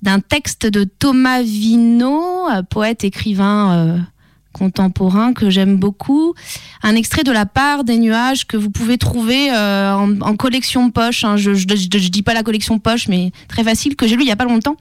[0.03, 4.05] d'un texte de Thomas Vino, poète, écrivain
[4.53, 6.35] contemporain que j'aime beaucoup.
[6.83, 11.25] Un extrait de La part des nuages que vous pouvez trouver euh, en, collection poche.
[11.25, 11.37] hein.
[11.37, 14.33] Je, je dis pas la collection poche, mais très facile, que j'ai lu il y
[14.33, 14.77] a pas longtemps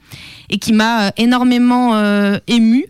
[0.50, 2.84] et qui m'a euh, énormément euh, ému,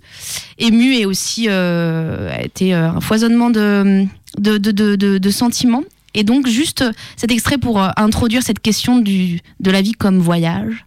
[0.59, 4.07] ému et aussi a été un foisonnement de,
[4.39, 5.85] de, sentiments.
[6.15, 6.85] Et donc juste
[7.17, 10.85] cet extrait pour introduire cette question du, de la vie comme voyage.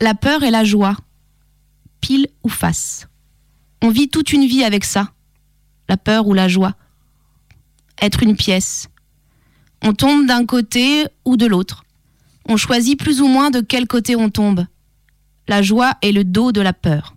[0.00, 0.96] La peur et la joie,
[2.00, 3.06] pile ou face?
[3.84, 5.12] On vit toute une vie avec ça,
[5.88, 6.76] la peur ou la joie.
[8.00, 8.88] Être une pièce.
[9.82, 11.84] On tombe d'un côté ou de l'autre.
[12.48, 14.64] On choisit plus ou moins de quel côté on tombe.
[15.48, 17.16] La joie est le dos de la peur.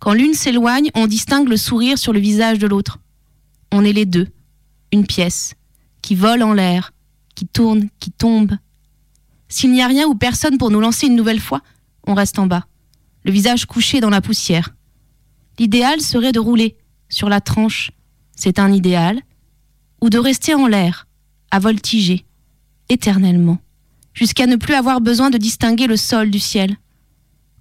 [0.00, 2.98] Quand l'une s'éloigne, on distingue le sourire sur le visage de l'autre.
[3.70, 4.26] On est les deux,
[4.92, 5.54] une pièce,
[6.02, 6.92] qui vole en l'air,
[7.36, 8.56] qui tourne, qui tombe.
[9.48, 11.62] S'il n'y a rien ou personne pour nous lancer une nouvelle fois,
[12.04, 12.66] on reste en bas,
[13.24, 14.74] le visage couché dans la poussière.
[15.58, 16.76] L'idéal serait de rouler
[17.08, 17.90] sur la tranche,
[18.36, 19.20] c'est un idéal,
[20.00, 21.08] ou de rester en l'air,
[21.50, 22.24] à voltiger,
[22.88, 23.58] éternellement,
[24.14, 26.76] jusqu'à ne plus avoir besoin de distinguer le sol du ciel.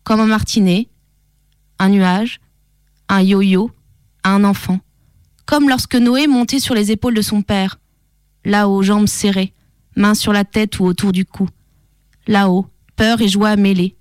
[0.03, 0.87] Comme un martinet,
[1.79, 2.39] un nuage,
[3.09, 3.71] un yo-yo,
[4.23, 4.79] un enfant.
[5.45, 7.79] Comme lorsque Noé montait sur les épaules de son père,
[8.45, 9.53] là-haut, jambes serrées,
[9.95, 11.47] mains sur la tête ou autour du cou.
[12.27, 13.95] Là-haut, peur et joie mêlées.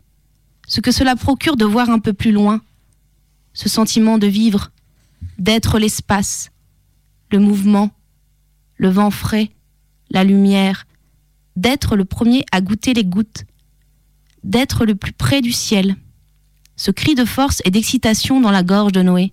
[0.66, 2.60] Ce que cela procure de voir un peu plus loin,
[3.56, 4.70] ce sentiment de vivre,
[5.38, 6.50] d'être l'espace,
[7.32, 7.90] le mouvement,
[8.76, 9.50] le vent frais,
[10.10, 10.86] la lumière,
[11.56, 13.44] d'être le premier à goûter les gouttes,
[14.44, 15.96] d'être le plus près du ciel.
[16.76, 19.32] Ce cri de force et d'excitation dans la gorge de Noé.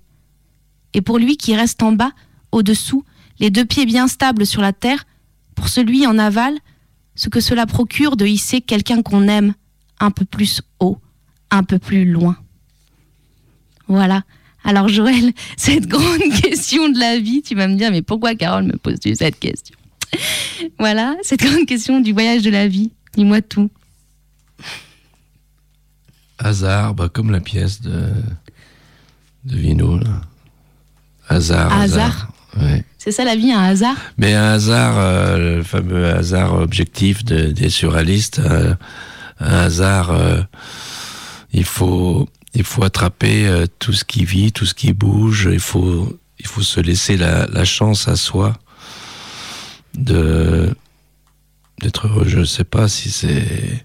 [0.93, 2.13] Et pour lui qui reste en bas,
[2.53, 3.03] au-dessous,
[3.39, 5.05] les deux pieds bien stables sur la terre,
[5.53, 6.57] pour celui en aval,
[7.15, 9.53] ce que cela procure de hisser quelqu'un qu'on aime
[9.99, 10.97] un peu plus haut,
[11.51, 12.37] un peu plus loin.
[13.93, 14.23] Voilà.
[14.63, 18.63] Alors Joël, cette grande question de la vie, tu vas me dire, mais pourquoi Carole
[18.63, 19.75] me pose-tu cette question?
[20.79, 22.91] Voilà, cette grande question du voyage de la vie.
[23.15, 23.69] Dis-moi tout.
[26.39, 28.09] Hasard, bah, comme la pièce de,
[29.45, 29.97] de Vino.
[29.99, 30.21] Là.
[31.29, 31.71] Hasard.
[31.71, 32.31] Hasard?
[32.59, 32.83] Ouais.
[32.97, 33.95] C'est ça la vie, un hasard?
[34.17, 38.75] Mais un hasard, euh, le fameux hasard objectif de- des surréalistes, euh,
[39.39, 40.41] un hasard, euh,
[41.51, 45.49] il faut, il faut attraper euh, tout ce qui vit, tout ce qui bouge.
[45.51, 48.57] Il faut, il faut se laisser la, chance à soi
[49.95, 50.75] de
[51.81, 52.25] d'être heureux.
[52.27, 53.83] Je ne sais pas si c'est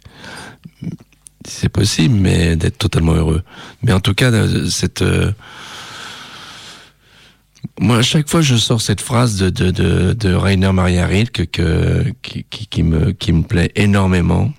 [1.46, 3.42] si c'est possible, mais d'être totalement heureux.
[3.82, 5.32] Mais en tout cas, de- cette euh,
[7.80, 12.04] moi, à chaque fois, je sors cette phrase de, de, de, Rainer Maria Rilke que,
[12.22, 14.52] qui me, qui me plaît énormément.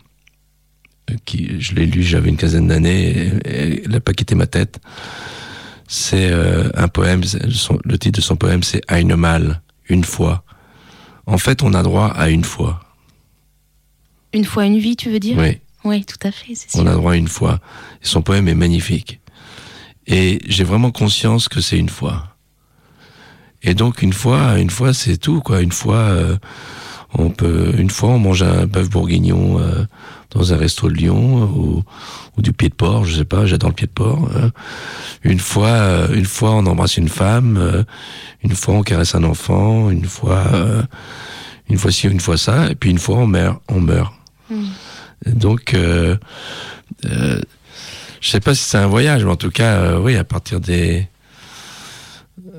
[1.25, 4.79] Qui, je l'ai lu, j'avais une quinzaine d'années, et, n'a pas quitté ma tête.
[5.87, 10.43] C'est euh, un poème, son- le titre de son poème, c'est Einmal, une fois.
[11.25, 12.81] En fait, on a droit à une fois.
[14.33, 15.37] Une fois une vie, tu veux dire?
[15.37, 15.59] Oui.
[15.85, 16.77] Oui, tout à fait, c'est.
[16.77, 17.59] On a droit à une fois.
[18.03, 19.19] Et son poème est magnifique.
[20.07, 22.35] Et j'ai vraiment conscience que c'est une fois.
[23.61, 25.61] Et donc une fois, une fois c'est tout quoi.
[25.61, 26.37] Une fois, euh,
[27.13, 29.85] on peut, une fois on mange un bœuf bourguignon euh,
[30.31, 31.83] dans un resto de Lyon ou,
[32.37, 33.45] ou du pied de porc, je sais pas.
[33.45, 34.29] J'adore le pied de porc.
[34.35, 34.51] hein.
[35.23, 37.57] Une fois, euh, une fois on embrasse une femme.
[37.57, 37.83] euh,
[38.43, 39.89] une fois on caresse un enfant.
[39.89, 40.83] Une fois, euh,
[41.69, 42.69] une fois ci, une fois ça.
[42.69, 44.13] Et puis une fois on meurt, on meurt.
[45.25, 46.15] Donc, euh,
[47.05, 47.41] euh,
[48.21, 50.59] je sais pas si c'est un voyage, mais en tout cas, euh, oui, à partir
[50.59, 51.07] des,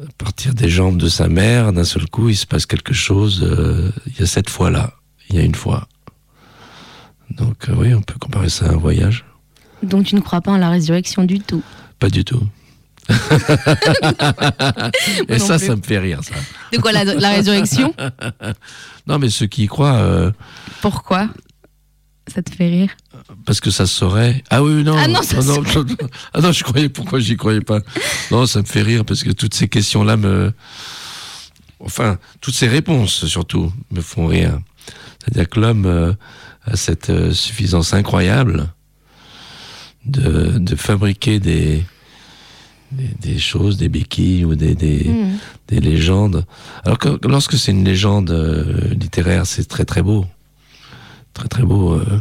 [0.02, 3.42] à partir des jambes de sa mère, d'un seul coup, il se passe quelque chose.
[3.42, 4.94] euh, il y a cette fois-là,
[5.28, 5.86] il y a une fois.
[7.30, 9.24] Donc, euh, oui, on peut comparer ça à un voyage.
[9.82, 11.62] Donc tu ne crois pas en la résurrection du tout.
[11.98, 12.42] Pas du tout.
[15.28, 15.66] Et ça, plus.
[15.66, 16.34] ça me fait rire, ça.
[16.72, 17.94] De quoi la, la résurrection?
[19.06, 20.30] Non, mais ceux qui y croient, euh,
[20.82, 21.28] Pourquoi?
[22.32, 22.90] Ça te fait rire
[23.44, 24.42] parce que ça se saurait.
[24.50, 24.94] Ah oui, non.
[24.96, 25.86] Ah non, ça non, se non,
[26.32, 27.80] ah non, je croyais, pourquoi j'y croyais pas?
[28.30, 30.52] Non, ça me fait rire parce que toutes ces questions-là me.
[31.80, 34.58] Enfin, toutes ces réponses surtout me font rire.
[35.18, 36.12] C'est-à-dire que l'homme euh,
[36.64, 38.68] a cette euh, suffisance incroyable
[40.06, 41.84] de, de fabriquer des,
[42.92, 45.38] des, des choses, des béquilles ou des, des, Hmm.
[45.68, 46.44] des légendes.
[46.84, 50.26] Alors que lorsque c'est une légende euh, littéraire, c'est très très beau.
[51.40, 51.94] Très très beau.
[51.94, 52.20] euh,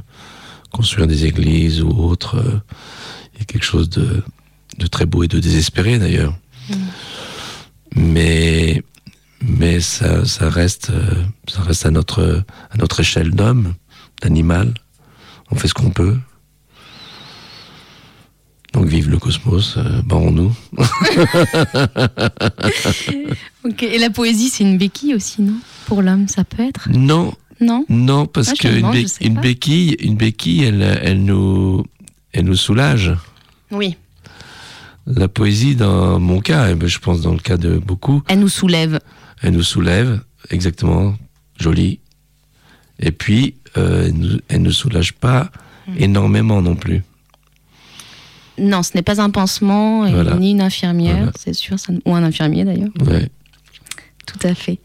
[0.72, 2.38] construire des églises ou autre.
[2.38, 2.60] euh,
[3.34, 4.24] Il y a quelque chose de,
[4.78, 6.34] de très beau et de désespéré d'ailleurs.
[7.96, 8.82] Mais,
[9.42, 11.16] mais ça, ça, reste, euh,
[11.50, 13.74] ça reste à notre, à notre échelle d'homme,
[14.22, 14.74] d'animal.
[15.52, 16.18] On fait ce qu'on peut.
[18.74, 20.56] Donc vive le cosmos, euh, barrons-nous.
[23.66, 25.56] Ok, Et la poésie, c'est une béquille aussi, non?
[25.88, 26.88] Pour l'homme, ça peut être?
[26.92, 29.06] Non, Non non, parce Ah, qu'une bé-
[29.42, 31.84] béquille, une béquille, elle, elle nous,
[32.32, 33.14] elle nous soulage.
[33.72, 33.98] Oui.
[35.08, 38.40] La poésie, dans mon cas, et ben, je pense dans le cas de beaucoup, Elle
[38.40, 39.00] nous soulève.
[39.42, 41.16] elle nous soulève, exactement,
[41.60, 42.00] jolie.
[43.00, 45.50] Et puis, euh, elle nous- elle ne soulage pas
[45.88, 45.94] Hmm.
[45.98, 47.02] énormément non plus.
[48.58, 50.36] Non, ce n'est pas un pansement Voilà.
[50.36, 51.32] ni une infirmière, Voilà.
[51.40, 52.90] c'est sûr, ça- ou un infirmier d'ailleurs.
[53.08, 53.30] Ouais.
[54.26, 54.80] Tout à fait.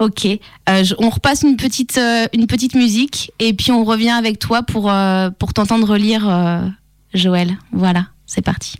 [0.00, 4.38] Ok, Euh, on repasse une petite, euh, une petite musique et puis on revient avec
[4.38, 6.22] toi pour, euh, pour t'entendre lire
[7.12, 7.58] Joël.
[7.72, 8.76] Voilà, c'est parti.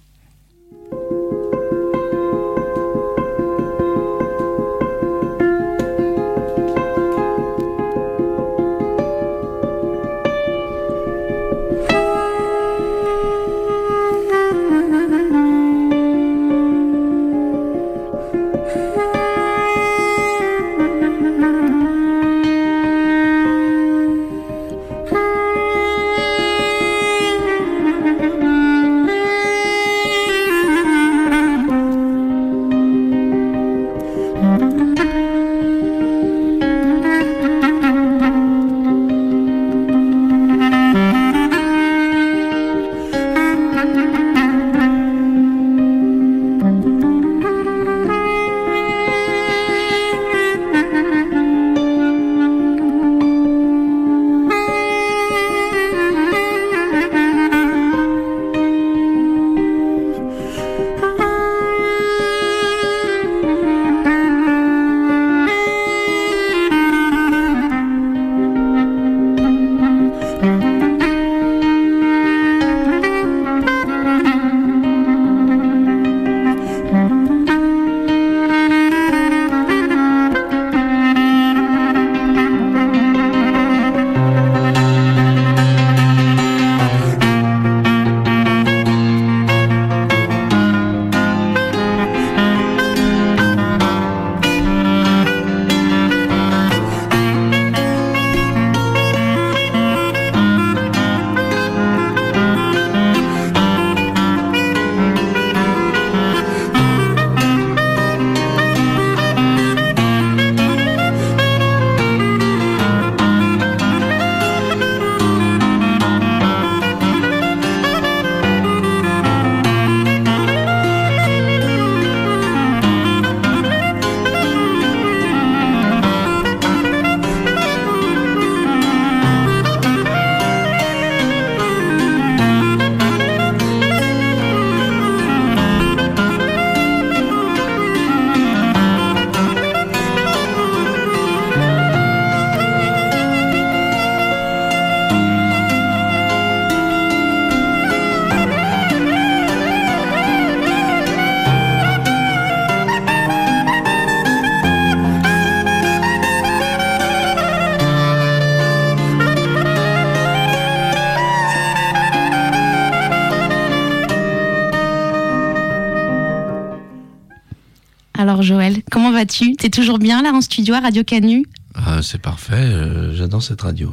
[169.71, 171.45] Toujours bien là en studio à Radio Canu
[171.75, 173.93] Ah, c'est parfait, euh, j'adore cette radio.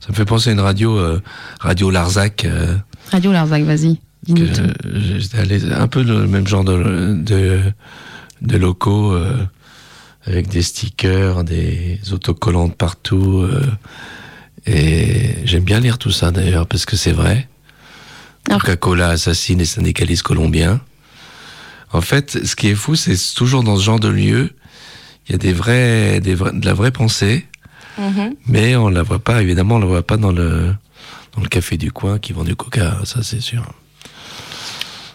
[0.00, 1.20] Ça me fait penser à une radio, euh,
[1.60, 2.44] Radio Larzac.
[2.44, 2.76] euh,
[3.10, 3.98] Radio Larzac, vas-y.
[4.26, 7.60] j'étais allé un peu le même genre de, de,
[8.42, 9.14] de locaux
[10.26, 13.46] avec des stickers, des autocollants de partout.
[14.66, 17.48] et j'aime bien lire tout ça d'ailleurs parce que c'est vrai.
[18.48, 20.80] Coca-Cola assassine les syndicalistes colombiens.
[21.92, 24.50] En fait, ce qui est fou, c'est toujours dans ce genre de lieu,
[25.28, 27.46] il y a des vrais, des vrais- de la vraie pensée,
[27.98, 28.34] Mhm.
[28.46, 30.74] mais on la voit pas, évidemment, on la voit pas dans le,
[31.36, 33.64] dans le café du coin qui vend du coca, ça c'est sûr.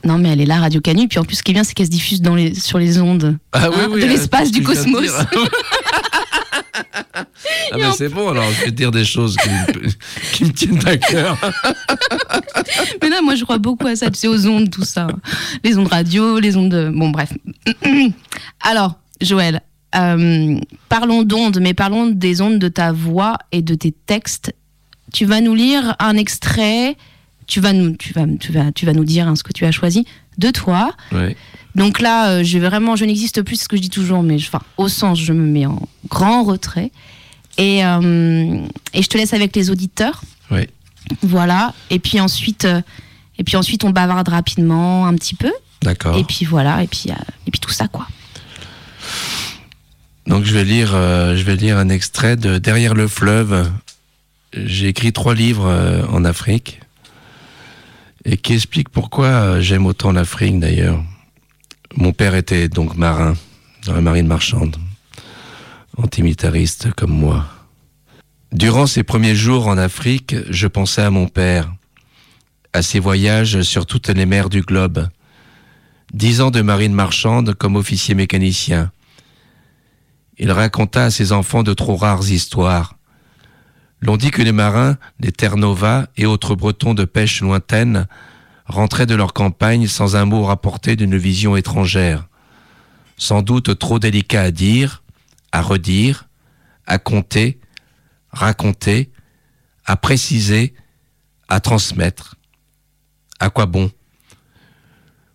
[0.05, 1.74] Non mais elle est là, Radio Canu, puis en plus ce qui est bien c'est
[1.74, 5.12] qu'elle se diffuse dans les, sur les ondes Ah hein, de l'espace du cosmos.
[7.72, 9.89] ah ben c'est bon, alors je vais dire des choses qui, me-
[10.34, 11.38] qui me tiennent à cœur.
[13.01, 15.07] Mais non, moi je crois beaucoup à ça, tu sais, aux ondes, tout ça.
[15.64, 16.70] Les ondes radio, les ondes.
[16.70, 17.32] de- Bon, bref.
[18.62, 19.62] Alors, Joël,
[19.95, 24.53] euh, parlons d'ondes, mais parlons des ondes de ta voix et de tes textes
[25.11, 26.95] tu vas nous lire un extrait.
[27.47, 29.65] Tu vas nous, tu vas, tu vas, tu vas nous dire hein, ce que tu
[29.65, 30.05] as choisi
[30.37, 30.91] de toi.
[31.11, 31.35] Ouais.
[31.75, 34.35] Donc là, euh, je vraiment, je n'existe plus, c'est ce que je dis toujours, mais
[34.35, 36.91] enfin, au sens, je me mets en grand retrait.
[37.57, 38.59] Et, euh,
[38.93, 40.21] et je te laisse avec les auditeurs.
[40.51, 40.69] Ouais.
[41.23, 41.73] Voilà.
[41.89, 42.81] Et puis ensuite, euh,
[43.37, 45.51] et puis ensuite, on bavarde rapidement un petit peu.
[45.81, 46.17] D'accord.
[46.17, 46.83] Et puis voilà.
[46.83, 48.07] Et puis, et puis tout ça, quoi.
[50.30, 53.67] Donc je vais lire, euh, je vais lire un extrait de Derrière le fleuve.
[54.53, 56.82] J'ai écrit trois livres euh, en Afrique
[58.25, 61.03] et qui expliquent pourquoi euh, j'aime autant l'Afrique d'ailleurs.
[61.95, 63.34] Mon père était donc marin
[63.88, 64.77] dans la marine marchande,
[65.97, 67.47] antimilitariste comme moi.
[68.51, 71.73] Durant ces premiers jours en Afrique, je pensais à mon père,
[72.71, 75.09] à ses voyages sur toutes les mers du globe.
[76.13, 78.91] Dix ans de marine marchande comme officier mécanicien.
[80.39, 82.95] Il raconta à ses enfants de trop rares histoires.
[84.01, 88.07] L'on dit que les marins, les Terre-Nova et autres bretons de pêche lointaine
[88.65, 92.27] rentraient de leur campagne sans un mot rapporté d'une vision étrangère.
[93.17, 95.03] Sans doute trop délicat à dire,
[95.51, 96.29] à redire,
[96.87, 97.59] à compter,
[98.31, 99.11] raconter,
[99.85, 100.73] à préciser,
[101.49, 102.35] à transmettre.
[103.39, 103.91] À quoi bon?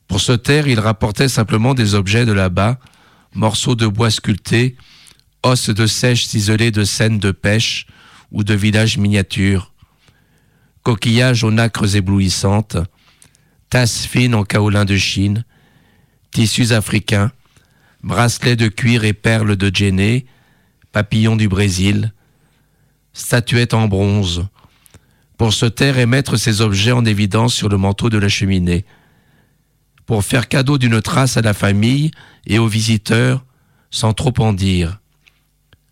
[0.09, 2.79] Pour se taire, il rapportait simplement des objets de là-bas,
[3.35, 4.77] morceaux de bois sculptés,
[5.43, 7.87] os de sèche ciselés de scènes de pêche
[8.31, 9.73] ou de villages miniatures,
[10.83, 12.77] coquillages aux nacres éblouissantes,
[13.71, 15.45] tasses fines en kaolin de Chine,
[16.31, 17.33] tissus africains,
[18.03, 20.27] bracelets de cuir et perles de Djenné,
[20.93, 22.13] papillons du Brésil,
[23.13, 24.47] statuettes en bronze,
[25.37, 28.85] pour se taire et mettre ces objets en évidence sur le manteau de la cheminée,
[30.07, 32.11] pour faire cadeau d'une trace à la famille
[32.47, 33.45] et aux visiteurs,
[33.91, 34.99] sans trop en dire.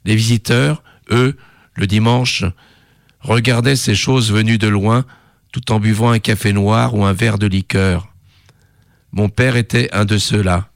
[0.04, 1.36] Les visiteurs, eux,
[1.74, 2.44] le dimanche,
[3.20, 5.04] regardaient ces choses venues de loin
[5.52, 8.08] tout en buvant un café noir ou un verre de liqueur.
[9.12, 10.68] Mon père était un de ceux-là.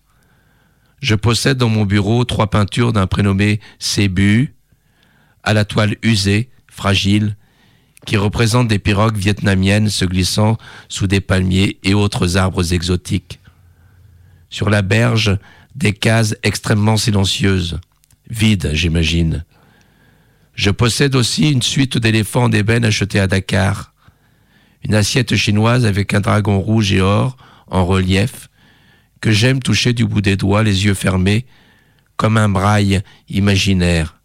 [1.00, 4.54] Je possède dans mon bureau trois peintures d'un prénommé Sébu,
[5.42, 7.36] à la toile usée, fragile,
[8.06, 10.56] qui représentent des pirogues vietnamiennes se glissant
[10.88, 13.40] sous des palmiers et autres arbres exotiques.
[14.48, 15.36] Sur la berge,
[15.74, 17.78] des cases extrêmement silencieuses,
[18.30, 19.44] vides, j'imagine.
[20.54, 23.92] Je possède aussi une suite d'éléphants d'ébène achetés à Dakar,
[24.84, 27.36] une assiette chinoise avec un dragon rouge et or
[27.66, 28.48] en relief,
[29.20, 31.44] que j'aime toucher du bout des doigts, les yeux fermés,
[32.16, 34.20] comme un braille imaginaire.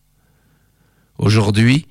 [1.17, 1.87] Aujourd'hui,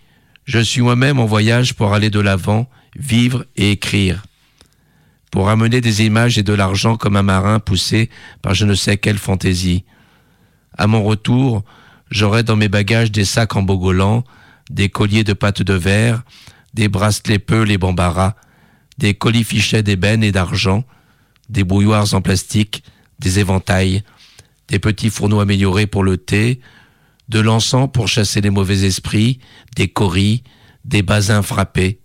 [0.50, 4.24] je suis moi-même en voyage pour aller de l'avant, vivre et écrire,
[5.30, 8.10] pour amener des images et de l'argent comme un marin poussé
[8.42, 9.84] par je ne sais quelle fantaisie.
[10.76, 11.62] À mon retour,
[12.10, 14.24] j'aurai dans mes bagages des sacs en bogolan,
[14.70, 16.24] des colliers de pâte de verre,
[16.74, 18.34] des bracelets peuls et bambara,
[18.98, 20.82] des colifichets d'ébène et d'argent,
[21.48, 22.82] des bouilloires en plastique,
[23.20, 24.02] des éventails,
[24.66, 26.60] des petits fourneaux améliorés pour le thé,
[27.30, 29.38] de l'encens pour chasser les mauvais esprits,
[29.76, 30.42] des coris,
[30.84, 32.00] des basins frappés.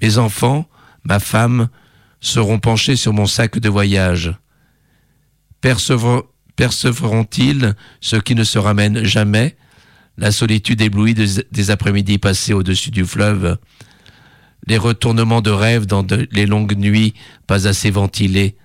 [0.00, 0.68] Mes enfants,
[1.04, 1.68] ma femme,
[2.20, 4.34] seront penchés sur mon sac de voyage.
[5.60, 9.56] Percevront-ils ce qui ne se ramène jamais,
[10.18, 13.56] la solitude éblouie des, après-midi passés au-dessus du fleuve,
[14.66, 17.14] les retournements de rêve dans les longues nuits
[17.46, 18.56] pas assez ventilées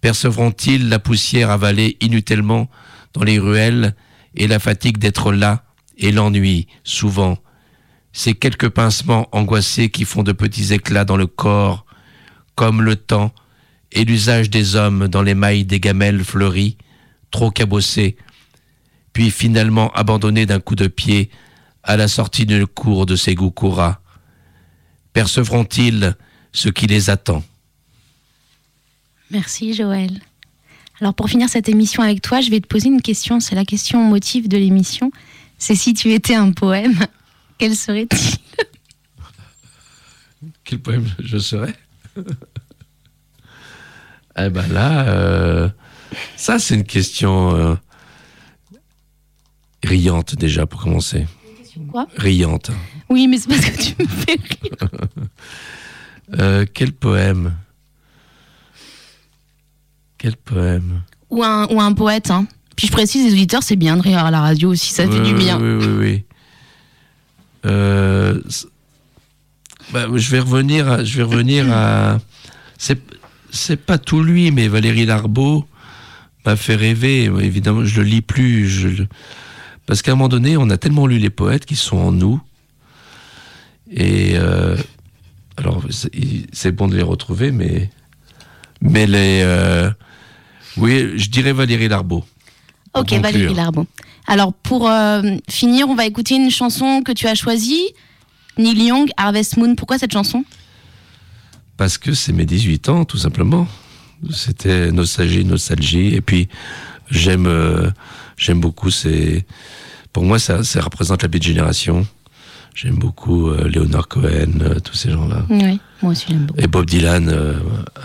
[0.00, 2.70] Percevront-ils la poussière avalée inutilement
[3.12, 3.94] dans les ruelles
[4.36, 5.64] et la fatigue d'être là
[5.96, 7.38] et l'ennui, souvent
[8.12, 11.84] Ces quelques pincements angoissés qui font de petits éclats dans le corps,
[12.54, 13.32] comme le temps
[13.92, 16.76] et l'usage des hommes dans les mailles des gamelles fleuries,
[17.30, 18.16] trop cabossées,
[19.12, 21.30] puis finalement abandonnés d'un coup de pied
[21.82, 24.00] à la sortie d'une cour de Segukura.
[25.12, 26.16] Percevront-ils
[26.52, 27.42] ce qui les attend?
[29.30, 30.20] Merci Joël.
[31.00, 33.40] Alors pour finir cette émission avec toi, je vais te poser une question.
[33.40, 35.10] C'est la question motif de l'émission.
[35.58, 36.98] C'est si tu étais un poème,
[37.58, 38.38] quel serait-il?
[40.64, 41.74] Quel poème je serais?
[44.38, 45.70] Eh ben là, euh,
[46.36, 47.74] ça c'est une question euh,
[49.82, 51.26] riante déjà pour commencer.
[51.90, 52.06] Quoi?
[52.18, 52.70] Riante.
[53.08, 54.90] Oui, mais c'est parce que tu me fais rire.
[56.40, 57.54] Euh, quel poème?
[60.26, 62.32] Quel poème Ou un, ou un poète.
[62.32, 62.48] Hein.
[62.74, 65.20] Puis je précise, les auditeurs, c'est bien de rire à la radio aussi, ça fait
[65.20, 65.56] Oui, du bien.
[65.60, 66.24] Oui, oui, oui.
[67.64, 68.40] Euh,
[69.92, 72.18] bah, je vais revenir à, je vais revenir à
[72.76, 73.00] c'est
[73.52, 75.64] c'est pas tout lui mais Valérie Larbeau
[76.44, 79.04] m'a fait rêver évidemment je le lis plus je
[79.86, 82.40] parce qu'à un moment donné on a tellement lu les poètes qui sont en nous
[83.90, 84.76] Et euh,
[85.56, 85.82] alors,
[86.52, 87.90] c'est bon de les retrouver, mais
[88.82, 89.90] mais les euh,
[90.76, 92.24] oui, je dirais Valérie Larbeau.
[92.94, 93.22] Ok, conclure.
[93.22, 93.86] Valérie Larbeau.
[94.26, 97.92] Alors, pour euh, finir, on va écouter une chanson que tu as choisie.
[98.58, 99.74] Neil Young, Harvest Moon.
[99.74, 100.44] Pourquoi cette chanson?
[101.76, 103.68] Parce que c'est mes 18 ans, tout simplement.
[104.30, 106.14] C'était nostalgie, nostalgie.
[106.14, 106.48] Et puis,
[107.10, 107.90] j'aime, euh,
[108.36, 109.44] j'aime beaucoup ces.
[110.12, 112.06] Pour moi, ça, ça représente la petite génération.
[112.74, 115.46] J'aime beaucoup euh, Leonard Cohen, euh, tous ces gens-là.
[115.48, 116.60] Oui, moi aussi j'aime beaucoup.
[116.60, 117.28] Et Bob Dylan,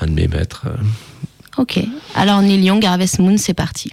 [0.02, 0.68] un de mes maîtres.
[1.58, 1.80] Ok.
[2.16, 3.92] Alors, Neil Young, Harvest Moon, c'est parti.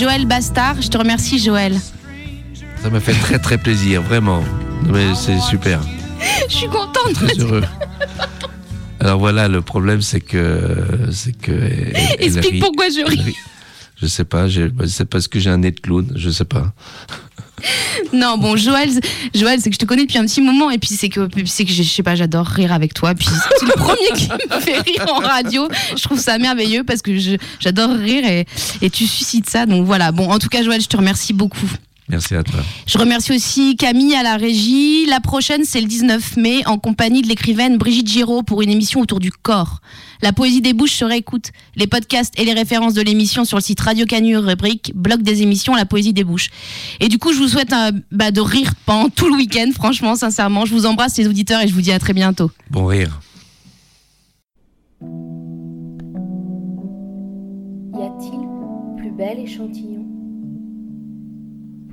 [0.00, 0.80] Joël Bastard.
[0.80, 1.76] Je te remercie, Joël.
[2.82, 4.42] Ça m'a fait très très plaisir, vraiment.
[4.86, 5.78] Mais c'est super.
[6.48, 7.12] Je suis contente.
[7.12, 7.62] Très heureux.
[8.98, 11.52] Alors voilà, le problème c'est que c'est que.
[12.18, 13.36] Explique pourquoi je ris.
[14.00, 14.46] Je sais pas,
[14.86, 16.72] c'est parce que j'ai un nez de clown, je sais pas.
[18.12, 18.88] Non, bon, Joël,
[19.34, 21.64] Joël, c'est que je te connais depuis un petit moment et puis c'est que, c'est
[21.64, 23.14] que je sais pas, j'adore rire avec toi.
[23.14, 25.68] Puis c'est le premier qui me fait rire en radio.
[25.96, 27.12] Je trouve ça merveilleux parce que
[27.60, 28.46] j'adore rire et,
[28.82, 29.66] et tu suscites ça.
[29.66, 30.12] Donc voilà.
[30.12, 31.70] Bon, en tout cas, Joël, je te remercie beaucoup.
[32.10, 32.58] Merci à toi.
[32.86, 35.06] Je remercie aussi Camille à la régie.
[35.06, 39.00] La prochaine, c'est le 19 mai, en compagnie de l'écrivaine Brigitte Giraud pour une émission
[39.00, 39.80] autour du corps.
[40.20, 41.52] La poésie des bouches se réécoute.
[41.76, 45.42] Les podcasts et les références de l'émission sur le site Radio Canure, rubrique blog des
[45.42, 46.50] émissions, la poésie des bouches.
[46.98, 50.16] Et du coup, je vous souhaite euh, bah, de rire pendant tout le week-end, franchement,
[50.16, 50.66] sincèrement.
[50.66, 52.50] Je vous embrasse, les auditeurs, et je vous dis à très bientôt.
[52.70, 53.20] Bon rire.
[57.92, 58.40] Y a-t-il
[58.98, 59.99] plus bel échantillon